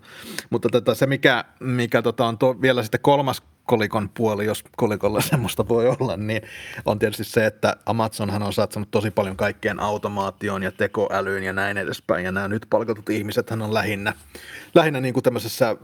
[0.49, 5.21] mutta tätä, se mikä, mikä tota on tuo, vielä sitten kolmas kolikon puoli, jos kolikolla
[5.31, 6.41] semmoista voi olla, niin
[6.85, 11.77] on tietysti se, että Amazonhan on satsannut tosi paljon kaikkeen automaatioon ja tekoälyyn ja näin
[11.77, 12.25] edespäin.
[12.25, 14.13] Ja nämä nyt palkatut ihmiset on lähinnä,
[14.75, 15.75] lähinnä niin kuin tämmöisessä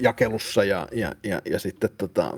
[0.00, 2.34] jakelussa ja, ja, ja, ja sitten tota,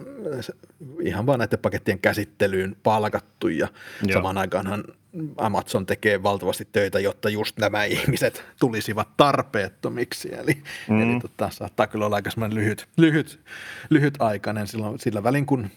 [1.03, 3.49] ihan vaan näiden pakettien käsittelyyn palkattu.
[3.49, 3.69] Ja
[4.03, 4.15] Joo.
[4.15, 4.85] samaan aikaanhan
[5.37, 10.35] Amazon tekee valtavasti töitä, jotta just nämä ihmiset tulisivat tarpeettomiksi.
[10.35, 11.03] Eli, mm.
[11.03, 13.41] eli tota, saattaa kyllä olla aika lyhyt, lyhyt,
[13.91, 15.69] lyhytaikainen silloin, sillä välin, kun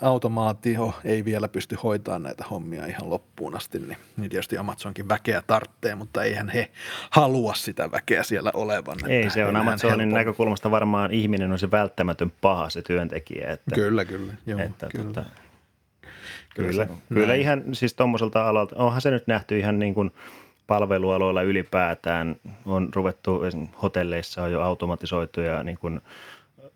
[0.00, 5.42] automaatio ei vielä pysty hoitamaan näitä hommia ihan loppuun asti, niin, niin tietysti Amazonkin väkeä
[5.46, 6.70] tarttee, mutta eihän he
[7.10, 8.98] halua sitä väkeä siellä olevan.
[9.08, 10.16] Ei, se on Amazonin helppo.
[10.16, 13.50] näkökulmasta varmaan ihminen on se välttämätön paha, se työntekijä.
[13.50, 14.32] Että, kyllä, kyllä.
[14.46, 15.04] Joo, että, kyllä.
[15.04, 15.24] Tota,
[16.54, 20.10] Kyllä, kyllä, kyllä ihan siis tuommoiselta alalta, onhan se nyt nähty ihan niin kuin
[20.66, 22.36] palvelualoilla ylipäätään,
[22.66, 23.40] on ruvettu,
[23.82, 26.00] hotelleissa on jo automatisoituja niin kuin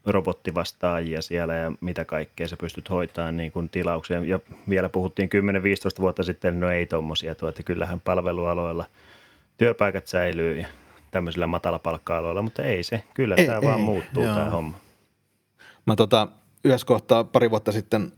[0.07, 4.25] robottivastaajia siellä ja mitä kaikkea sä pystyt hoitamaan niin kuin tilauksia.
[4.25, 5.29] Ja vielä puhuttiin
[5.99, 8.85] 10-15 vuotta sitten, no ei tommosia, tuo, että kyllähän palvelualoilla
[9.59, 10.67] työpaikat säilyy ja
[11.11, 14.35] tämmöisillä matalapalkka-aloilla, mutta ei se, kyllä ei, tämä ei, vaan muuttuu joo.
[14.35, 14.79] tämä homma.
[15.87, 16.29] Mä tota,
[16.65, 18.13] yhdessä kohtaa pari vuotta sitten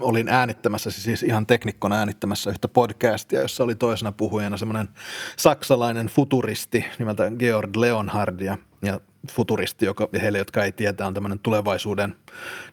[0.00, 4.88] olin äänittämässä, siis ihan teknikkona äänittämässä yhtä podcastia, jossa oli toisena puhujana semmoinen
[5.36, 9.00] saksalainen futuristi nimeltä Georg Leonhard ja, ja
[9.32, 12.16] futuristi, joka heille, jotka ei tietää, on tämmöinen tulevaisuuden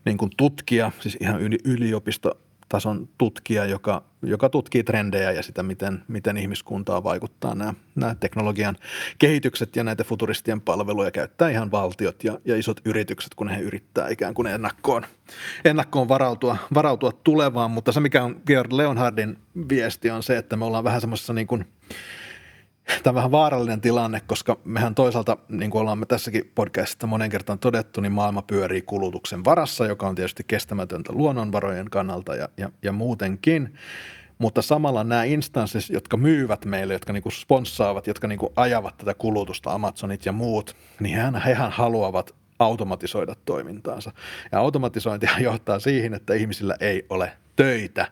[0.06, 2.38] niin kuin tutkija, siis ihan yliopisto
[2.74, 8.78] tason tutkija, joka, joka tutkii trendejä ja sitä, miten, miten ihmiskuntaa vaikuttaa nämä, nämä teknologian
[9.20, 14.08] kehitykset ja näitä futuristien palveluja käyttää ihan valtiot ja, ja isot yritykset, kun he yrittää
[14.10, 15.06] ikään kuin ennakkoon,
[15.66, 17.72] ennakkoon varautua, varautua tulevaan.
[17.72, 19.38] Mutta se, mikä on Georg Leonhardin
[19.70, 21.66] viesti, on se, että me ollaan vähän semmoisessa niin kuin–
[22.86, 27.30] Tämä on vähän vaarallinen tilanne, koska mehän toisaalta, niin kuin ollaan me tässäkin podcastissa monen
[27.30, 32.70] kertaan todettu, niin maailma pyörii kulutuksen varassa, joka on tietysti kestämätöntä luonnonvarojen kannalta ja, ja,
[32.84, 33.74] ja muutenkin.
[34.38, 38.98] Mutta samalla nämä instanssit, jotka myyvät meille, jotka niin kuin sponssaavat, jotka niin kuin ajavat
[38.98, 44.12] tätä kulutusta, Amazonit ja muut, niin hehän, hehän haluavat automatisoida toimintaansa.
[44.52, 48.08] Ja automatisointi johtaa siihen, että ihmisillä ei ole töitä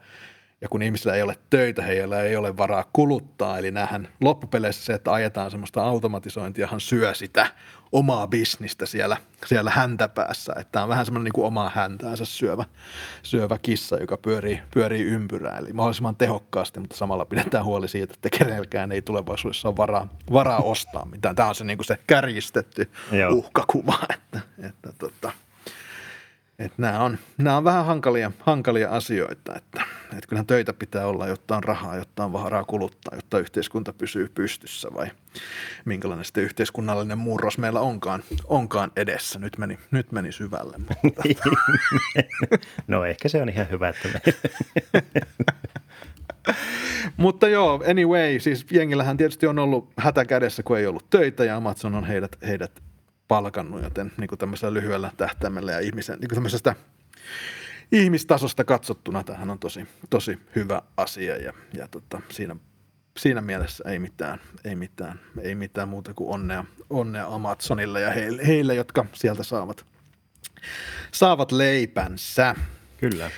[0.62, 3.58] ja kun ihmisillä ei ole töitä, heillä ei ole varaa kuluttaa.
[3.58, 7.47] Eli näähän loppupeleissä se, että ajetaan semmoista automatisointiahan syö sitä
[7.91, 10.54] omaa bisnistä siellä, siellä häntäpäässä.
[10.58, 12.65] Että tämä on vähän semmoinen niin kuin omaa häntäänsä syövä,
[13.24, 15.58] syövä kissa, joka pyörii, pyörii ympyrää.
[15.58, 20.60] Eli mahdollisimman tehokkaasti, mutta samalla pidetään huoli siitä, että kenelläkään ei tulevaisuudessa ole varaa, varaa
[20.62, 21.36] ostaa mitään.
[21.36, 22.91] Tämä on se, niin kuin se kärjistetty
[23.32, 24.00] uhkakuva.
[24.13, 25.32] Että, että, tota,
[26.65, 31.28] että nämä, on, nämä on vähän hankalia, hankalia asioita, että, että kyllähän töitä pitää olla,
[31.28, 35.08] jotta on rahaa, jotta on varaa kuluttaa, jotta yhteiskunta pysyy pystyssä vai
[35.86, 39.39] minkälainen sitten yhteiskunnallinen murros meillä onkaan, onkaan edessä.
[39.39, 40.78] Nyt meni, nyt meni syvälle.
[41.04, 41.24] Mutta...
[42.88, 44.21] no ehkä se on ihan hyvä, että me...
[47.17, 51.56] Mutta joo, anyway, siis jengillähän tietysti on ollut hätä kädessä, kun ei ollut töitä ja
[51.56, 52.71] Amazon on heidät, heidät
[53.32, 56.76] palkannut, joten niin kuin tämmöisellä lyhyellä tähtäimellä ja ihmisen, niin kuin tämmöisestä
[57.91, 62.56] ihmistasosta katsottuna tähän on tosi, tosi hyvä asia ja, ja tota, siinä,
[63.17, 68.48] siinä mielessä ei mitään, ei mitään, ei mitään muuta kuin onnea, onnea Amazonille ja heille,
[68.48, 69.86] heille, jotka sieltä saavat,
[71.12, 72.56] saavat leipänsä.
[72.98, 73.32] Kyllä.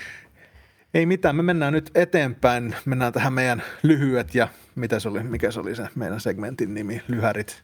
[0.93, 2.75] Ei mitään, me mennään nyt eteenpäin.
[2.85, 7.01] Mennään tähän meidän lyhyet ja mitä se oli, mikä se oli se meidän segmentin nimi,
[7.07, 7.63] lyhärit.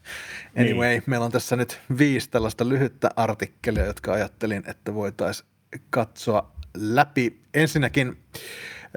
[0.60, 1.04] Anyway, niin.
[1.06, 5.50] meillä on tässä nyt viisi tällaista lyhyttä artikkelia, jotka ajattelin, että voitaisiin
[5.90, 7.42] katsoa läpi.
[7.54, 8.18] Ensinnäkin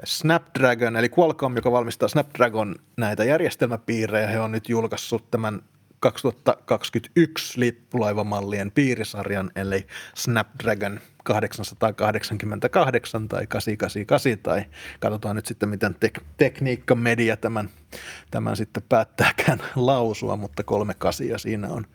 [0.03, 5.61] Snapdragon, eli Qualcomm, joka valmistaa Snapdragon näitä järjestelmäpiirejä, he on nyt julkaissut tämän
[6.03, 14.65] 2021 lippulaivamallien piirisarjan, eli Snapdragon 888 tai 888 tai
[14.99, 17.69] katsotaan nyt sitten, miten tek- tekniikka media tämän,
[18.31, 21.85] tämän sitten päättääkään lausua, mutta kolme kasia siinä on,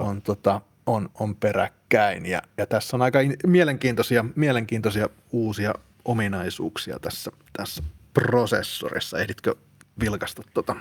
[0.00, 7.30] on, tota, on, on peräkkäin ja, ja tässä on aika mielenkiintoisia, mielenkiintoisia uusia ominaisuuksia tässä,
[7.52, 9.18] tässä prosessorissa.
[9.18, 9.54] Ehditkö
[10.00, 10.76] vilkasta tuota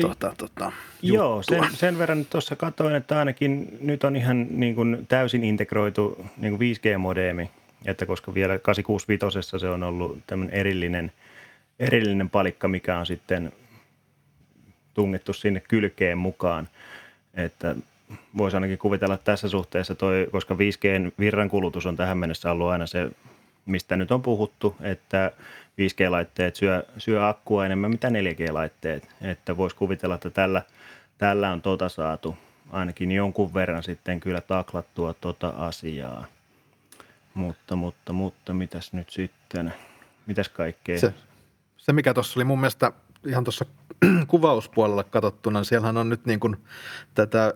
[0.00, 5.06] tuota, tuota, Joo, sen, sen verran tuossa katsoin, että ainakin nyt on ihan niin kuin
[5.08, 7.50] täysin integroitu niin kuin 5G-modeemi,
[7.84, 11.12] että koska vielä 865 se on ollut tämmöinen erillinen,
[11.78, 13.52] erillinen palikka, mikä on sitten
[14.94, 16.68] tungettu sinne kylkeen mukaan,
[17.34, 17.76] että
[18.36, 23.10] voisi ainakin kuvitella tässä suhteessa toi, koska 5G virrankulutus on tähän mennessä ollut aina se,
[23.66, 25.32] mistä nyt on puhuttu, että
[25.78, 29.08] 5G-laitteet syö, syö akkua enemmän mitä 4G-laitteet.
[29.22, 30.62] Että voisi kuvitella, että tällä,
[31.18, 32.36] tällä on tota saatu
[32.70, 36.26] ainakin jonkun verran sitten kyllä taklattua tota asiaa.
[37.34, 39.74] Mutta, mutta, mutta, mitäs nyt sitten,
[40.26, 40.98] mitäs kaikkea?
[40.98, 41.14] Se,
[41.76, 42.92] se mikä tuossa oli mun mielestä
[43.26, 43.64] ihan tuossa
[44.26, 46.56] kuvauspuolella katsottuna, niin siellähän on nyt niin kuin
[47.14, 47.54] tätä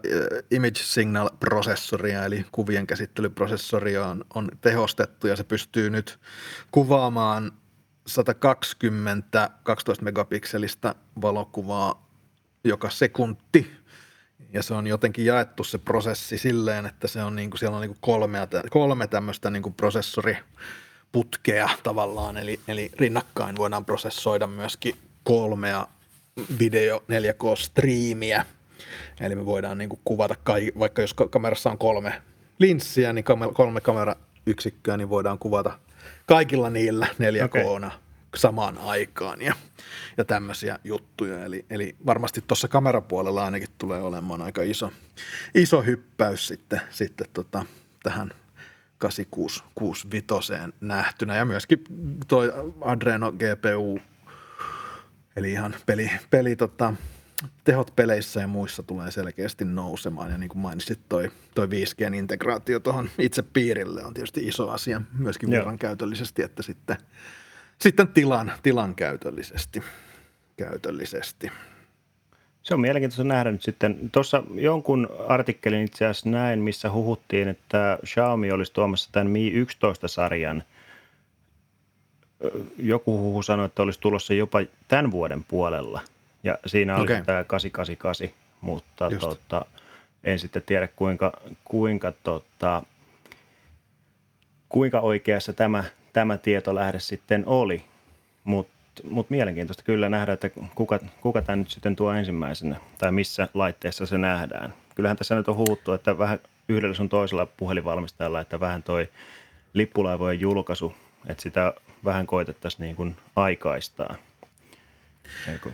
[0.50, 6.18] image signal prosessoria, eli kuvien käsittelyprosessoria on, on tehostettu ja se pystyy nyt
[6.70, 7.52] kuvaamaan
[8.06, 12.06] 120 12 megapikselistä valokuvaa
[12.64, 13.72] joka sekunti.
[14.52, 17.80] Ja se on jotenkin jaettu se prosessi silleen, että se on niin kuin, siellä on
[17.80, 18.38] niin kuin kolme,
[18.70, 25.86] kolme tämmöistä niin kuin prosessoriputkea tavallaan, eli, eli rinnakkain voidaan prosessoida myöskin kolmea
[26.58, 28.44] video 4K-striimiä.
[29.20, 32.22] Eli me voidaan niin kuin kuvata, kai, vaikka jos kamerassa on kolme
[32.58, 35.78] linssiä, niin kolme kamerayksikköä, niin voidaan kuvata–
[36.26, 37.90] kaikilla niillä 4 k okay.
[38.36, 39.54] samaan aikaan ja,
[40.16, 41.44] ja tämmöisiä juttuja.
[41.44, 44.92] Eli, eli varmasti tuossa kamerapuolella ainakin tulee olemaan aika iso,
[45.54, 47.64] iso hyppäys sitten, sitten tota,
[48.02, 48.32] tähän
[48.98, 51.84] 8665 nähtynä ja myöskin
[52.28, 54.00] toi Adreno GPU,
[55.36, 56.94] eli ihan peli, peli tota,
[57.64, 60.30] tehot peleissä ja muissa tulee selkeästi nousemaan.
[60.30, 65.50] Ja niin kuin mainitsit, toi, toi 5G-integraatio tuohon itse piirille on tietysti iso asia myöskin
[65.50, 66.96] verran käytöllisesti, että sitten,
[67.78, 69.82] sitten tilan, tilan käytöllisesti.
[70.56, 71.50] käytöllisesti.
[72.62, 74.10] Se on mielenkiintoista nähdä nyt sitten.
[74.12, 80.62] Tuossa jonkun artikkelin itse asiassa näin, missä huhuttiin, että Xiaomi olisi tuomassa tämän Mi 11-sarjan.
[82.78, 86.00] Joku huhu sanoi, että olisi tulossa jopa tämän vuoden puolella.
[86.44, 87.22] Ja siinä oli okay.
[87.24, 88.28] tämä 888,
[88.60, 89.64] mutta tota,
[90.24, 91.32] en sitten tiedä kuinka,
[91.64, 92.82] kuinka, tota,
[94.68, 97.84] kuinka oikeassa tämä, tämä tietolähde sitten oli.
[98.44, 98.72] Mutta
[99.10, 104.06] mut mielenkiintoista kyllä nähdä, että kuka, kuka tämä nyt sitten tuo ensimmäisenä tai missä laitteessa
[104.06, 104.74] se nähdään.
[104.94, 109.08] Kyllähän tässä nyt on huuttu, että vähän yhdellä sun toisella puhelinvalmistajalla, että vähän toi
[109.74, 110.94] lippulaivojen julkaisu,
[111.26, 111.74] että sitä
[112.04, 114.16] vähän koitettaisiin niin kuin aikaistaa.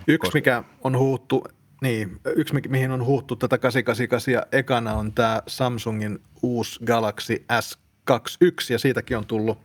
[0.09, 1.45] Yksi, mikä on huuttu,
[1.83, 8.73] niin, yksi, mihin on huuttu tätä 888 ja ekana on tämä Samsungin uusi Galaxy S21
[8.73, 9.59] ja siitäkin on tullut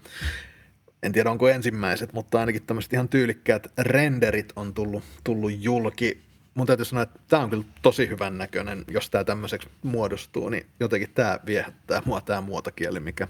[1.03, 6.23] en tiedä onko ensimmäiset, mutta ainakin tämmöiset ihan tyylikkäät renderit on tullut, tullut julki.
[6.53, 10.65] Mun täytyy sanoa, että tämä on kyllä tosi hyvän näköinen, jos tämä tämmöiseksi muodostuu, niin
[10.79, 13.27] jotenkin tämä viehättää mua tämä muotokieli, mikä,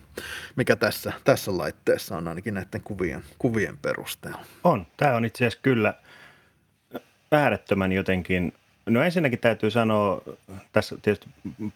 [0.55, 4.45] mikä tässä, tässä laitteessa on ainakin näiden kuvien, kuvien perusteella.
[4.63, 4.87] On.
[4.97, 5.93] Tämä on itse asiassa kyllä
[7.33, 8.53] äärettömän jotenkin
[8.85, 10.21] No ensinnäkin täytyy sanoa,
[10.71, 11.29] tässä tietysti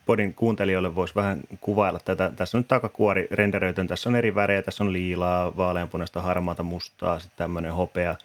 [0.06, 2.32] podin kuuntelijoille voisi vähän kuvailla tätä.
[2.36, 7.20] Tässä on nyt takakuori renderöitön, tässä on eri värejä, tässä on liilaa, vaaleanpunaista, harmaata, mustaa,
[7.20, 8.16] sitten tämmöinen hopea,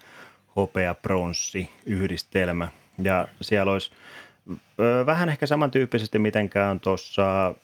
[0.57, 2.69] hopea pronssi yhdistelmä.
[3.03, 3.91] Ja siellä olisi
[4.81, 7.55] ö, vähän ehkä samantyyppisesti mitenkään tuossa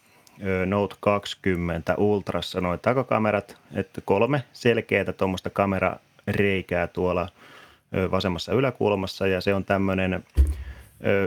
[0.67, 7.29] Note 20 Ultrassa noin takakamerat, että kolme selkeää tuommoista kamerareikää tuolla
[8.11, 10.25] vasemmassa yläkulmassa ja se on tämmöinen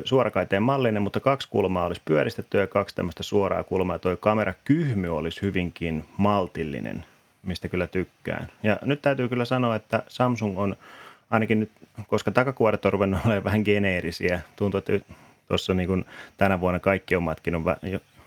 [0.06, 4.00] suorakaiteen mallinen, mutta kaksi kulmaa olisi pyöristetty ja kaksi tämmöistä suoraa kulmaa.
[4.00, 7.06] Tuo kamerakyhmy olisi hyvinkin maltillinen,
[7.44, 8.48] mistä kyllä tykkään.
[8.64, 10.76] Ja nyt täytyy kyllä sanoa, että Samsung on
[11.30, 11.72] ainakin nyt,
[12.08, 15.00] koska takakuoret on ruvennut olemaan vähän geneerisiä, tuntuu, että
[15.48, 16.06] tuossa niin kuin
[16.38, 17.64] tänä vuonna kaikki omatkin on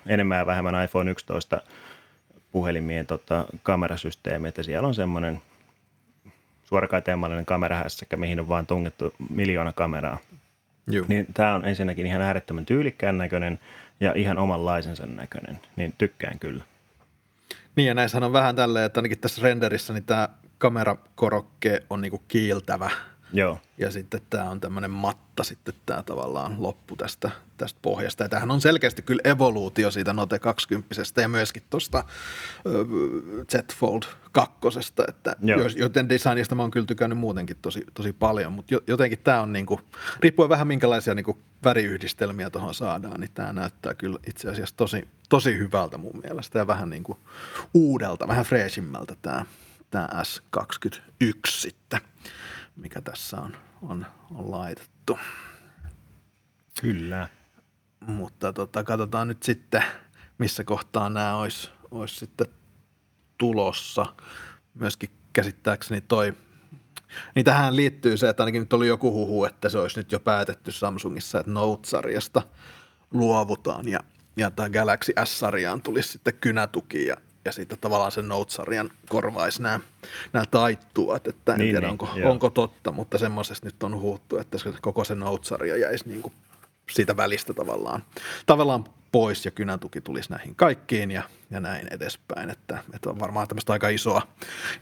[0.07, 1.61] enemmän ja vähemmän iPhone 11
[2.53, 5.43] puhelimien tota, kamerasysteemi, että siellä on semmoinen
[6.65, 10.19] suorakaiteen kamerahässäkkä, mihin on vaan tungettu miljoona kameraa.
[10.91, 11.09] Juh.
[11.09, 13.61] Niin tämä on ensinnäkin ihan äärettömän tyylikkään näköinen
[14.01, 16.65] ja ihan omanlaisensa näköinen, niin tykkään kyllä.
[17.77, 22.23] Niin ja näissä on vähän tälleen, että ainakin tässä renderissä niin tämä kamerakorokke on niinku
[22.29, 22.91] kiiltävä–
[23.33, 23.59] Joo.
[23.79, 28.23] Ja sitten tämä on tämmöinen matta sitten tämä tavallaan loppu tästä, tästä pohjasta.
[28.23, 32.05] Ja tämähän on selkeästi kyllä evoluutio siitä Note 20 ja myöskin tuosta
[33.53, 34.55] Z Fold 2,
[35.09, 35.37] että
[35.77, 39.81] joten designista mä oon kyllä tykännyt muutenkin tosi, tosi paljon, mutta jotenkin tämä on niinku,
[40.21, 45.59] riippuen vähän minkälaisia niinku väriyhdistelmiä tuohon saadaan, niin tämä näyttää kyllä itse asiassa tosi, tosi
[45.59, 47.19] hyvältä mun mielestä ja vähän niinku
[47.75, 49.47] uudelta, vähän freesimmältä tämä,
[49.91, 51.01] tämä S21
[51.49, 52.01] sitten
[52.77, 55.19] mikä tässä on, on, on laitettu.
[56.81, 57.29] Kyllä.
[58.01, 59.85] Mutta tota, katsotaan nyt sitten,
[60.39, 62.47] missä kohtaa nämä olisi, olisi sitten
[63.39, 64.07] tulossa.
[64.75, 66.35] Myöskin käsittääkseni toi,
[67.35, 70.21] niin tähän liittyy se, että ainakin nyt oli joku huhu, että se olisi nyt jo
[70.21, 72.43] päätetty Samsungissa, että Note-sarjasta
[73.11, 74.01] luovutaan ja,
[74.37, 79.81] ja tämä Galaxy S-sarjaan tulisi sitten kynätuki ja ja sitten tavallaan sen Note-sarjan korvaisi nämä,
[80.33, 84.39] nämä taittuvat, että en niin, tiedä niin, onko, onko totta, mutta semmoisesta nyt on huuttu,
[84.39, 86.35] että koko se Note-sarja jäisi niin kuin
[86.91, 88.05] siitä välistä tavallaan,
[88.47, 93.49] tavallaan pois ja kynäntuki tulisi näihin kaikkiin ja, ja näin edespäin, että, että on varmaan
[93.49, 94.23] tämmöistä aika isoa,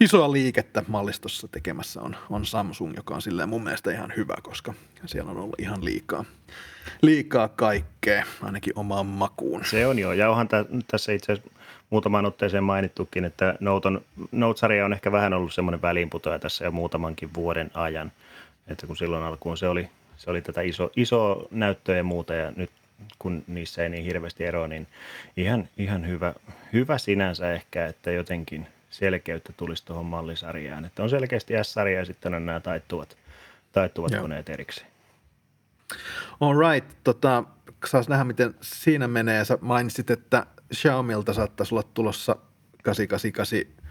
[0.01, 4.75] isoa liikettä mallistossa tekemässä on, on Samsung, joka on silleen mun mielestä ihan hyvä, koska
[5.07, 6.25] siellä on ollut ihan liikaa,
[7.03, 9.65] liikaa kaikkea, ainakin omaan makuun.
[9.65, 10.49] Se on joo, ja onhan
[10.91, 11.51] tässä itse asiassa
[11.93, 13.55] muutamaan otteeseen mainittukin, että
[14.33, 18.13] Note-sarja on ehkä vähän ollut semmoinen väliinputoja tässä jo muutamankin vuoden ajan.
[18.67, 22.53] Että kun silloin alkuun se oli, se oli tätä iso, iso näyttöä ja muuta ja
[22.57, 22.71] nyt
[23.19, 24.87] kun niissä ei niin hirveästi eroa, niin
[25.37, 26.35] ihan, ihan hyvä,
[26.73, 30.85] hyvä sinänsä ehkä, että jotenkin selkeyttä tulisi tuohon mallisarjaan.
[30.85, 33.17] Että on selkeästi S-sarja ja sitten on nämä taittuvat,
[33.73, 34.87] taittuvat koneet erikseen.
[36.41, 36.91] All right.
[37.05, 37.45] Tota,
[37.87, 39.45] saas nähdä, miten siinä menee.
[39.45, 42.37] Sä mainitsit, että Xiaomilta saattaisi olla tulossa
[42.83, 43.85] 888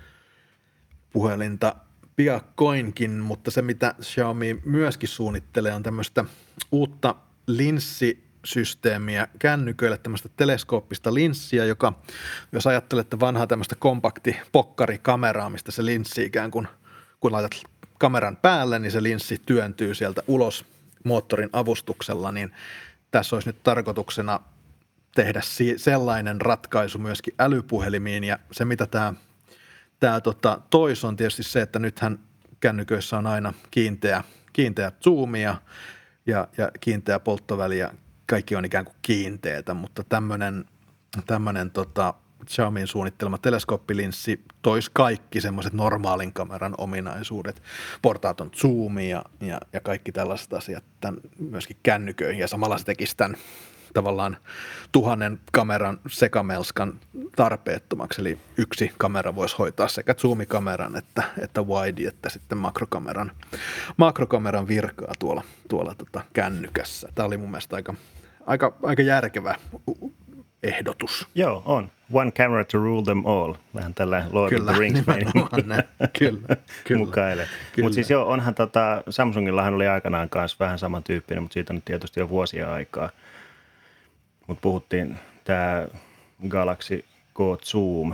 [1.13, 1.75] puhelinta
[2.15, 6.25] piakkoinkin, mutta se mitä Xiaomi myöskin suunnittelee on tämmöistä
[6.71, 7.15] uutta
[7.47, 11.93] linssi systeemiä kännyköille, tämmöistä teleskooppista linssiä, joka,
[12.51, 16.67] jos ajattelette vanhaa tämmöistä kompakti pokkarikameraa, mistä se linssi ikään kuin,
[17.19, 17.51] kun laitat
[17.99, 20.65] kameran päälle, niin se linssi työntyy sieltä ulos
[21.03, 22.51] moottorin avustuksella, niin
[23.11, 24.39] tässä olisi nyt tarkoituksena
[25.15, 25.41] tehdä
[25.77, 28.23] sellainen ratkaisu myöskin älypuhelimiin.
[28.23, 29.13] Ja se mitä tämä,
[29.99, 32.19] tämä tota, tois on tietysti se, että nythän
[32.59, 35.55] kännyköissä on aina kiinteä, kiinteä zoomi ja,
[36.25, 37.91] ja, ja kiinteä polttoväli ja
[38.25, 40.65] kaikki on ikään kuin kiinteätä, mutta tämmöinen,
[41.27, 42.13] tämmöinen tota,
[42.45, 47.61] Xiaomin suunnittelema teleskooppilinssi toisi kaikki semmoiset normaalin kameran ominaisuudet,
[48.01, 53.17] portaaton zoomi ja, ja, ja kaikki tällaiset asiat tämän myöskin kännyköihin ja samalla se tekisi
[53.17, 53.37] tämän
[53.93, 54.37] tavallaan
[54.91, 56.93] tuhannen kameran sekamelskan
[57.35, 58.21] tarpeettomaksi.
[58.21, 63.31] Eli yksi kamera voisi hoitaa sekä zoomikameran että, että wide että sitten makrokameran,
[63.97, 67.09] makrokameran virkaa tuolla, tuolla tota kännykässä.
[67.15, 67.93] Tämä oli mun mielestä aika,
[68.45, 69.55] aika, aika järkevä
[70.63, 71.27] ehdotus.
[71.35, 71.91] Joo, on.
[72.13, 73.53] One camera to rule them all.
[73.75, 74.99] Vähän tällä Lord kyllä, of the Rings
[76.19, 76.99] kyllä, kyllä.
[76.99, 77.47] mukaille.
[77.81, 82.19] Mutta siis joo, onhan tota, Samsungillahan oli aikanaan kanssa vähän samantyyppinen, mutta siitä on tietysti
[82.19, 83.09] jo vuosia aikaa–
[84.47, 85.87] mutta puhuttiin tämä
[86.49, 88.13] Galaxy Go Zoom,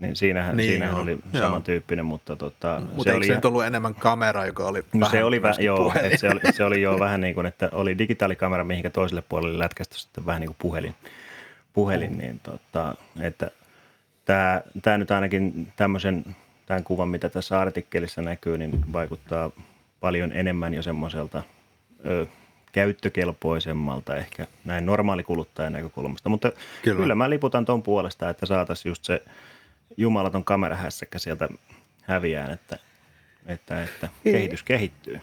[0.00, 1.42] niin siinähän, niin siinähän oli joo.
[1.42, 3.26] samantyyppinen, mutta tota, no, se oli...
[3.26, 6.40] se nyt ollut enemmän kamera, joka oli no, se oli vähän, joo, että se, oli,
[6.52, 10.40] se oli jo vähän niin kuin, että oli digitaalikamera, mihinkä toiselle puolelle lätkästy sitten vähän
[10.40, 10.94] niin kuin puhelin,
[11.72, 13.50] puhelin niin tota, että
[14.24, 19.50] tämä, tämä nyt ainakin tämmöisen, tämän kuvan, mitä tässä artikkelissa näkyy, niin vaikuttaa
[20.00, 21.42] paljon enemmän jo semmoiselta
[22.72, 26.28] käyttökelpoisemmalta ehkä näin normaalikuluttajan näkökulmasta.
[26.28, 26.52] Mutta
[26.82, 29.22] kyllä, kyllä mä liputan tuon puolesta, että saataisiin just se
[29.96, 31.48] jumalaton kamerahässäkkä sieltä
[32.02, 32.78] häviään, että,
[33.46, 35.20] että, että kehitys kehittyy.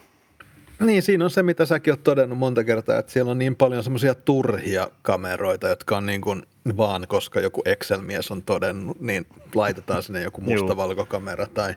[0.79, 3.83] Niin, siinä on se, mitä säkin oot todennut monta kertaa, että siellä on niin paljon
[3.83, 6.43] semmoisia turhia kameroita, jotka on niin kuin
[6.77, 9.25] vaan, koska joku Excel-mies on todennut, niin
[9.55, 11.75] laitetaan sinne joku mustavalkokamera tai,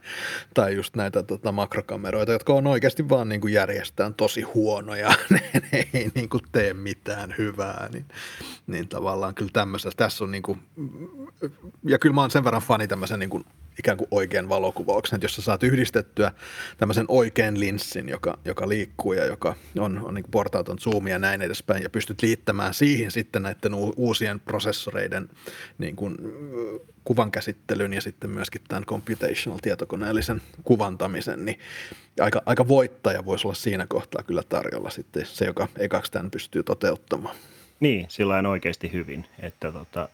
[0.55, 5.43] tai just näitä tota, makrokameroita, jotka on oikeasti vaan niin kuin järjestään tosi huonoja, ne,
[5.73, 8.05] ne ei niin kuin tee mitään hyvää, niin,
[8.67, 10.61] niin tavallaan kyllä tämmöisessä, tässä on niin kuin,
[11.85, 13.45] ja kyllä mä oon sen verran fani tämmöisen niin kuin
[13.79, 16.33] ikään kuin oikean valokuvauksen, että jos sä saat yhdistettyä
[16.79, 21.43] tämmöisen oikean linssin, joka, joka liikkuu ja joka on, on niin portaaton zoom ja näin
[21.43, 25.29] edespäin, ja pystyt liittämään siihen sitten näiden uusien prosessoreiden
[25.79, 26.17] niin kuin,
[27.05, 31.59] kuvan käsittelyn ja sitten myöskin tämän computational tietokoneellisen kuvantamisen, niin
[32.21, 36.63] aika, aika voittaja voisi olla siinä kohtaa kyllä tarjolla sitten se, joka ekaksi tämän pystyy
[36.63, 37.37] toteuttamaan.
[37.81, 40.09] Niin, sillä on oikeasti hyvin, että tota,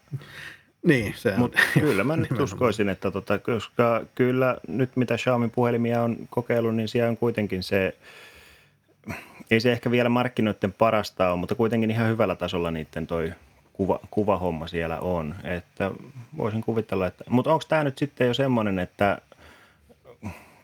[0.83, 1.39] niin, se on.
[1.39, 6.75] Mut kyllä mä nyt uskoisin, että tota, koska kyllä nyt mitä Xiaomi puhelimia on kokeillut,
[6.75, 7.95] niin siellä on kuitenkin se,
[9.51, 13.33] ei se ehkä vielä markkinoiden parasta ole, mutta kuitenkin ihan hyvällä tasolla niiden toi
[13.73, 15.35] kuva, kuvahomma siellä on.
[15.43, 15.91] Että
[16.37, 19.17] voisin kuvitella, että, mutta onko tämä nyt sitten jo semmoinen, että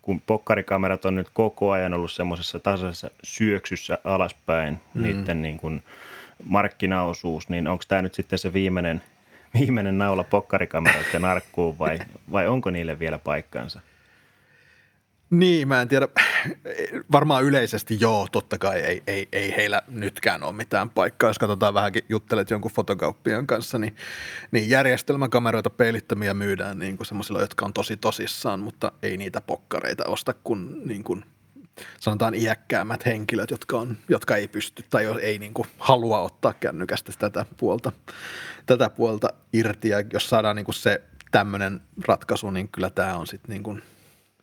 [0.01, 5.03] kun pokkarikamerat on nyt koko ajan ollut semmoisessa tasaisessa syöksyssä alaspäin, mm.
[5.03, 5.84] niiden niin kuin
[6.43, 9.01] markkinaosuus, niin onko tämä nyt sitten se viimeinen–
[9.60, 11.99] viimeinen naula pokkarikameroiden arkkuun vai,
[12.32, 13.82] vai onko niille vielä paikkaansa?
[15.30, 16.08] Niin, mä en tiedä.
[17.12, 21.30] Varmaan yleisesti joo, totta kai ei, ei, ei heillä nytkään ole mitään paikkaa.
[21.30, 23.95] Jos katsotaan vähänkin, juttelet jonkun fotokauppian kanssa, niin,
[24.51, 30.03] niin järjestelmäkameroita peilittömiä myydään niin kuin semmoisilla, jotka on tosi tosissaan, mutta ei niitä pokkareita
[30.08, 31.26] osta kun niin kuin
[31.99, 37.13] sanotaan iäkkäämmät henkilöt, jotka, on, jotka ei pysty tai ei niin kuin halua ottaa kännykästä
[37.19, 37.91] tätä puolta,
[38.65, 39.89] tätä puolta irti.
[39.89, 41.01] Ja jos saadaan niin kuin se
[41.32, 43.82] tämmöinen ratkaisu, niin kyllä tämä on sitten niin kuin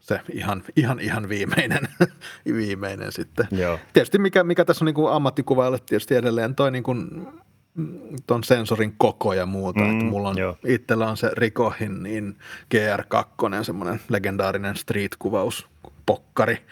[0.00, 1.88] se ihan, ihan, ihan viimeinen,
[2.56, 3.48] viimeinen sitten.
[3.50, 3.78] Joo.
[3.92, 7.26] Tietysti mikä, mikä tässä on niin kuin ammattikuvaajalle tietysti edelleen toi niin kuin
[8.26, 9.80] ton sensorin koko ja muuta.
[9.80, 12.36] Mm, että mulla on, itsellä on se Rikohin niin
[12.74, 15.68] GR2, semmoinen legendaarinen street-kuvaus
[16.07, 16.66] pokkari,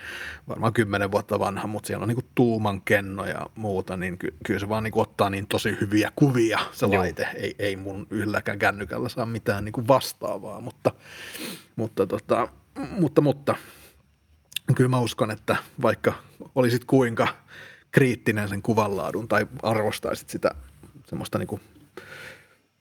[0.49, 4.61] varmaan kymmenen vuotta vanha, mutta siellä on niin tuuman kenno ja muuta, niin ky- kyllä
[4.61, 6.99] se vaan niin ottaa niin tosi hyviä kuvia se Joo.
[6.99, 7.28] laite.
[7.35, 10.93] Ei, ei mun yhdelläkään kännykällä saa mitään niin vastaavaa, mutta,
[11.76, 12.49] mutta, tota,
[12.91, 13.55] mutta, mutta
[14.74, 16.12] kyllä mä uskon, että vaikka
[16.55, 17.28] olisit kuinka
[17.91, 20.51] kriittinen sen kuvanlaadun tai arvostaisit sitä
[21.07, 21.61] semmoista niin kuin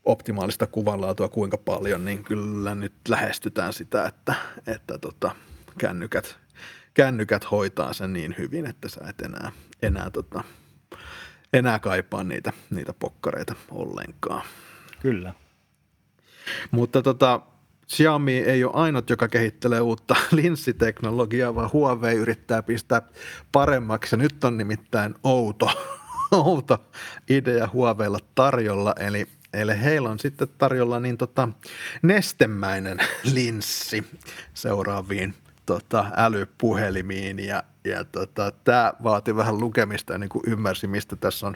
[0.06, 4.36] optimaalista kuvanlaatua kuinka paljon, niin kyllä nyt lähestytään sitä, että,
[4.68, 5.36] että tota,
[5.78, 6.38] kännykät,
[6.94, 9.52] kännykät hoitaa sen niin hyvin, että sä et enää,
[9.82, 10.44] enää, tota,
[11.54, 14.44] enää kaipaa niitä, niitä pokkareita ollenkaan.
[15.02, 15.34] Kyllä.
[16.72, 17.42] Mutta tota,
[17.88, 23.02] Xiaomi ei ole ainut, joka kehittelee uutta linssiteknologiaa, vaan Huawei yrittää pistää
[23.52, 24.18] paremmaksi.
[24.18, 25.70] Nyt on nimittäin outo,
[26.32, 26.86] outo
[27.30, 31.50] idea Huaweilla tarjolla, eli Eli heillä on sitten tarjolla niin tota,
[32.02, 32.98] nestemäinen
[33.34, 34.04] linssi
[34.54, 35.34] seuraaviin
[35.70, 41.56] tota, älypuhelimiin ja, ja tota, tämä vaati vähän lukemista niin kuin ymmärsi, mistä tässä on,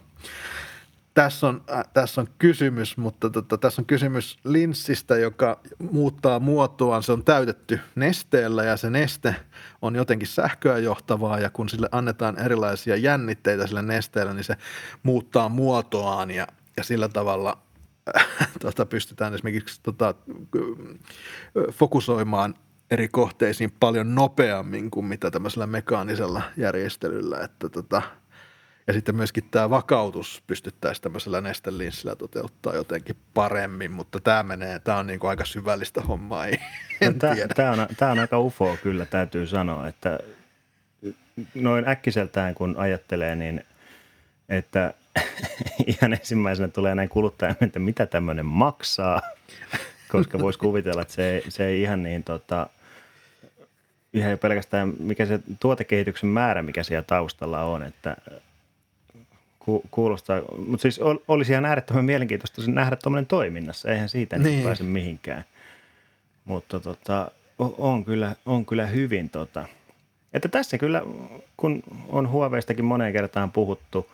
[1.14, 5.60] tässä on, äh, tässä on kysymys, mutta tota, tässä on kysymys linssistä, joka
[5.92, 7.04] muuttaa muotoaan.
[7.04, 9.36] Se on täytetty nesteellä ja se neste
[9.82, 14.56] on jotenkin sähköä johtavaa ja kun sille annetaan erilaisia jännitteitä sille nesteellä, niin se
[15.04, 16.48] muuttaa muotoaan ja,
[16.78, 17.58] ja sillä tavalla
[18.62, 20.14] tota, pystytään esimerkiksi tota,
[21.72, 22.56] fokusoimaan
[22.94, 27.40] eri kohteisiin paljon nopeammin kuin mitä tämmöisellä mekaanisella järjestelyllä.
[27.40, 28.02] Että tota,
[28.88, 34.98] ja sitten myöskin tämä vakautus pystyttäisiin tämmöisellä nestelinssillä toteuttaa jotenkin paremmin, mutta tämä menee, tämä
[34.98, 36.60] on niin kuin aika syvällistä hommaa, ei,
[37.02, 37.54] en no, tämä, tiedä.
[37.54, 40.20] Tämä on, tämä on aika ufo kyllä, täytyy sanoa, että
[41.56, 43.66] noin äkkiseltään kun ajattelee, niin
[44.50, 44.94] että
[46.00, 49.22] ihan ensimmäisenä tulee näin kuluttajan, että mitä tämmöinen maksaa,
[50.12, 52.70] koska voisi kuvitella, että se, ei, se ei ihan niin tota,
[54.14, 58.18] ihan pelkästään mikä se tuotekehityksen määrä, mikä siellä taustalla on, että
[59.60, 64.46] ku, kuulostaa, mutta siis ol, olisi ihan äärettömän mielenkiintoista nähdä tuommoinen toiminnassa, eihän siitä niin.
[64.46, 64.64] Niin.
[64.64, 65.46] pääse mihinkään.
[66.46, 69.66] Mutta tota, on, kyllä, on kyllä hyvin tota,
[70.34, 71.02] että tässä kyllä,
[71.58, 74.10] kun on Huaweistakin moneen kertaan puhuttu–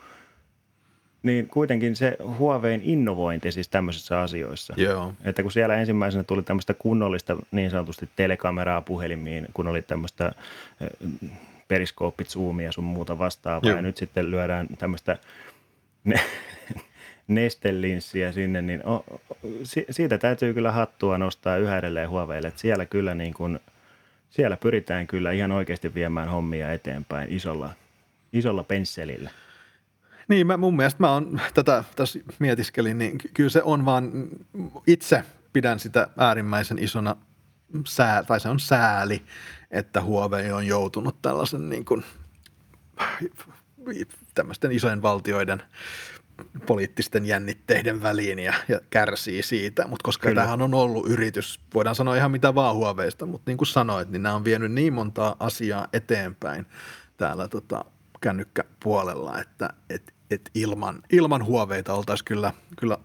[1.24, 4.74] niin kuitenkin se Huaweiin innovointi siis tämmöisissä asioissa.
[4.78, 5.14] Joo.
[5.24, 10.32] Että kun siellä ensimmäisenä tuli tämmöistä kunnollista niin sanotusti telekameraa puhelimiin, kun oli tämmöistä
[11.68, 13.76] periskooppit, zoomia sun muuta vastaavaa, Joo.
[13.76, 15.18] ja nyt sitten lyödään tämmöistä
[16.04, 16.20] ne,
[17.28, 19.06] nestelinssiä sinne, niin o,
[19.90, 23.60] siitä täytyy kyllä hattua nostaa yhä edelleen Huaweille, että siellä kyllä niin kuin,
[24.30, 27.70] siellä pyritään kyllä ihan oikeasti viemään hommia eteenpäin isolla,
[28.34, 29.30] isolla pensselillä.
[30.30, 34.12] Niin, mä, mun mielestä mä on tätä tässä mietiskelin, niin kyllä se on vaan,
[34.88, 35.24] itse
[35.54, 37.16] pidän sitä äärimmäisen isona
[37.88, 39.24] sää, tai se on sääli,
[39.72, 42.06] että Huawei on joutunut tällaisen niin kuin,
[44.34, 45.64] tämmöisten isojen valtioiden
[46.66, 50.42] poliittisten jännitteiden väliin ja, ja kärsii siitä, mutta koska Kyllä.
[50.42, 54.24] tämähän on ollut yritys, voidaan sanoa ihan mitä vaan Huaweista, mutta niin kuin sanoit, niin
[54.24, 56.66] nämä on vienyt niin montaa asiaa eteenpäin
[57.18, 57.86] täällä tota,
[58.22, 62.98] kännykkäpuolella, että et et ilman, ilman huoveita oltaisiin kyllä, kyllä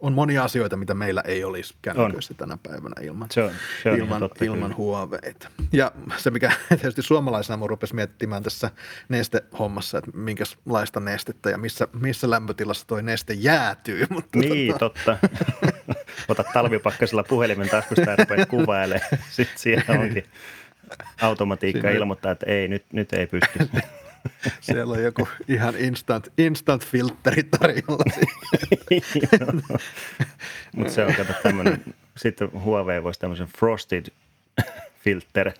[0.00, 2.36] on monia asioita, mitä meillä ei olisi kännyköissä on.
[2.36, 3.52] tänä päivänä ilman, se on,
[3.82, 5.48] se on ilman, ilman huoveita.
[5.72, 8.70] Ja se, mikä tietysti suomalaisena mun rupesi miettimään tässä
[9.08, 14.06] nestehommassa, että minkälaista nestettä ja missä, missä lämpötilassa toi neste jäätyy.
[14.10, 14.78] Mutta niin, tota...
[14.78, 15.18] totta.
[16.28, 19.08] Ota talvipakkasella puhelimen taskusta ja rupeat kuvailemaan.
[19.30, 20.24] Sitten siellä onkin
[21.22, 21.98] automatiikka Siinä...
[21.98, 23.58] ilmoittaa, että ei, nyt, nyt ei pysty.
[24.60, 28.04] Siellä on joku ihan instant, instant filteri tarjolla.
[30.76, 31.84] Mutta se on kato tämmöinen,
[32.16, 34.06] sitten Huawei voisi tämmöisen frosted
[35.04, 35.52] filter.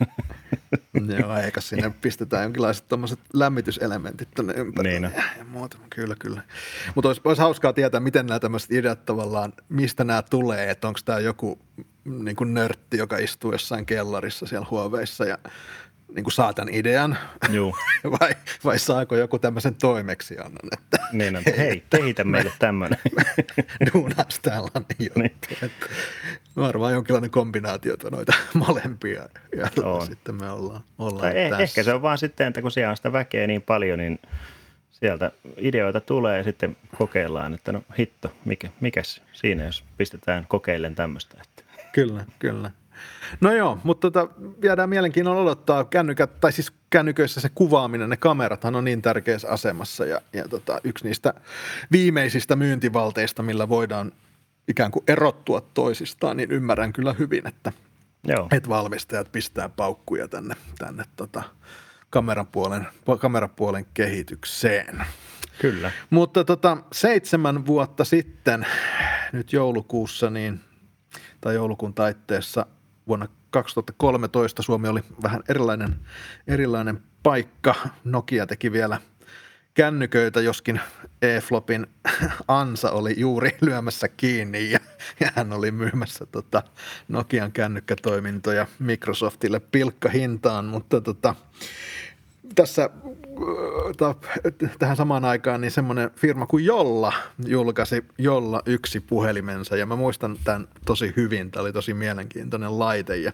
[1.18, 4.90] Joo, eikä sinne pistetään jonkinlaiset tuommoiset lämmityselementit tuonne ympäri.
[4.90, 6.42] Niin ja, ja muuta, kyllä, kyllä.
[6.94, 11.00] Mutta olisi, olisi hauskaa tietää, miten nämä tämmöiset ideat tavallaan, mistä nämä tulee, että onko
[11.04, 11.58] tämä joku
[12.04, 15.38] niin kuin nörtti, joka istuu jossain kellarissa siellä Huaweissa ja
[16.14, 17.18] niin kuin saa tämän idean,
[17.50, 17.76] Juu.
[18.20, 18.30] vai,
[18.64, 22.98] vai saako joku tämmöisen toimeksiannon, että niin on, hei, kehitä meille tämmöinen.
[23.94, 25.20] Duunas tällainen juttu.
[25.20, 25.32] Niin.
[25.62, 25.86] Että
[26.56, 30.06] varmaan jonkinlainen kombinaatio noita molempia ja on.
[30.06, 31.62] sitten me ollaan, ollaan tai tässä.
[31.62, 34.18] Ehkä se on vaan sitten, että kun siellä on sitä väkeä niin paljon, niin
[34.90, 40.94] sieltä ideoita tulee ja sitten kokeillaan, että no hitto, mikä, mikäs siinä, jos pistetään kokeillen
[40.94, 41.36] tämmöistä.
[41.42, 41.72] Että.
[41.92, 42.70] Kyllä, kyllä.
[43.40, 44.34] No joo, mutta tota,
[44.64, 50.04] jäädään mielenkiinnolla odottaa kännykät, tai siis kännyköissä se kuvaaminen, ne kamerathan on niin tärkeässä asemassa
[50.04, 51.34] ja, ja tota, yksi niistä
[51.92, 54.12] viimeisistä myyntivalteista, millä voidaan
[54.68, 57.72] ikään kuin erottua toisistaan, niin ymmärrän kyllä hyvin, että,
[58.24, 58.48] Joo.
[58.52, 61.42] että valmistajat pistää paukkuja tänne, tänne tota,
[62.10, 62.86] kamerapuolen,
[63.20, 65.06] kamerapuolen kehitykseen.
[65.60, 65.90] Kyllä.
[66.10, 68.66] Mutta tota, seitsemän vuotta sitten,
[69.32, 70.60] nyt joulukuussa, niin,
[71.40, 72.66] tai joulukuun taitteessa
[73.08, 76.00] vuonna 2013 Suomi oli vähän erilainen,
[76.46, 77.74] erilainen paikka.
[78.04, 79.00] Nokia teki vielä
[79.74, 80.80] kännyköitä, joskin
[81.22, 81.86] E-Flopin
[82.48, 84.80] ansa oli juuri lyömässä kiinni ja,
[85.20, 86.62] ja hän oli myymässä tota
[87.08, 91.34] Nokian kännykkätoimintoja Microsoftille pilkkahintaan, mutta tota,
[92.54, 92.90] tässä
[94.78, 97.12] tähän samaan aikaan niin semmoinen firma kuin Jolla
[97.46, 101.50] julkaisi Jolla yksi puhelimensa ja mä muistan tämän tosi hyvin.
[101.50, 103.32] Tämä oli tosi mielenkiintoinen laite ja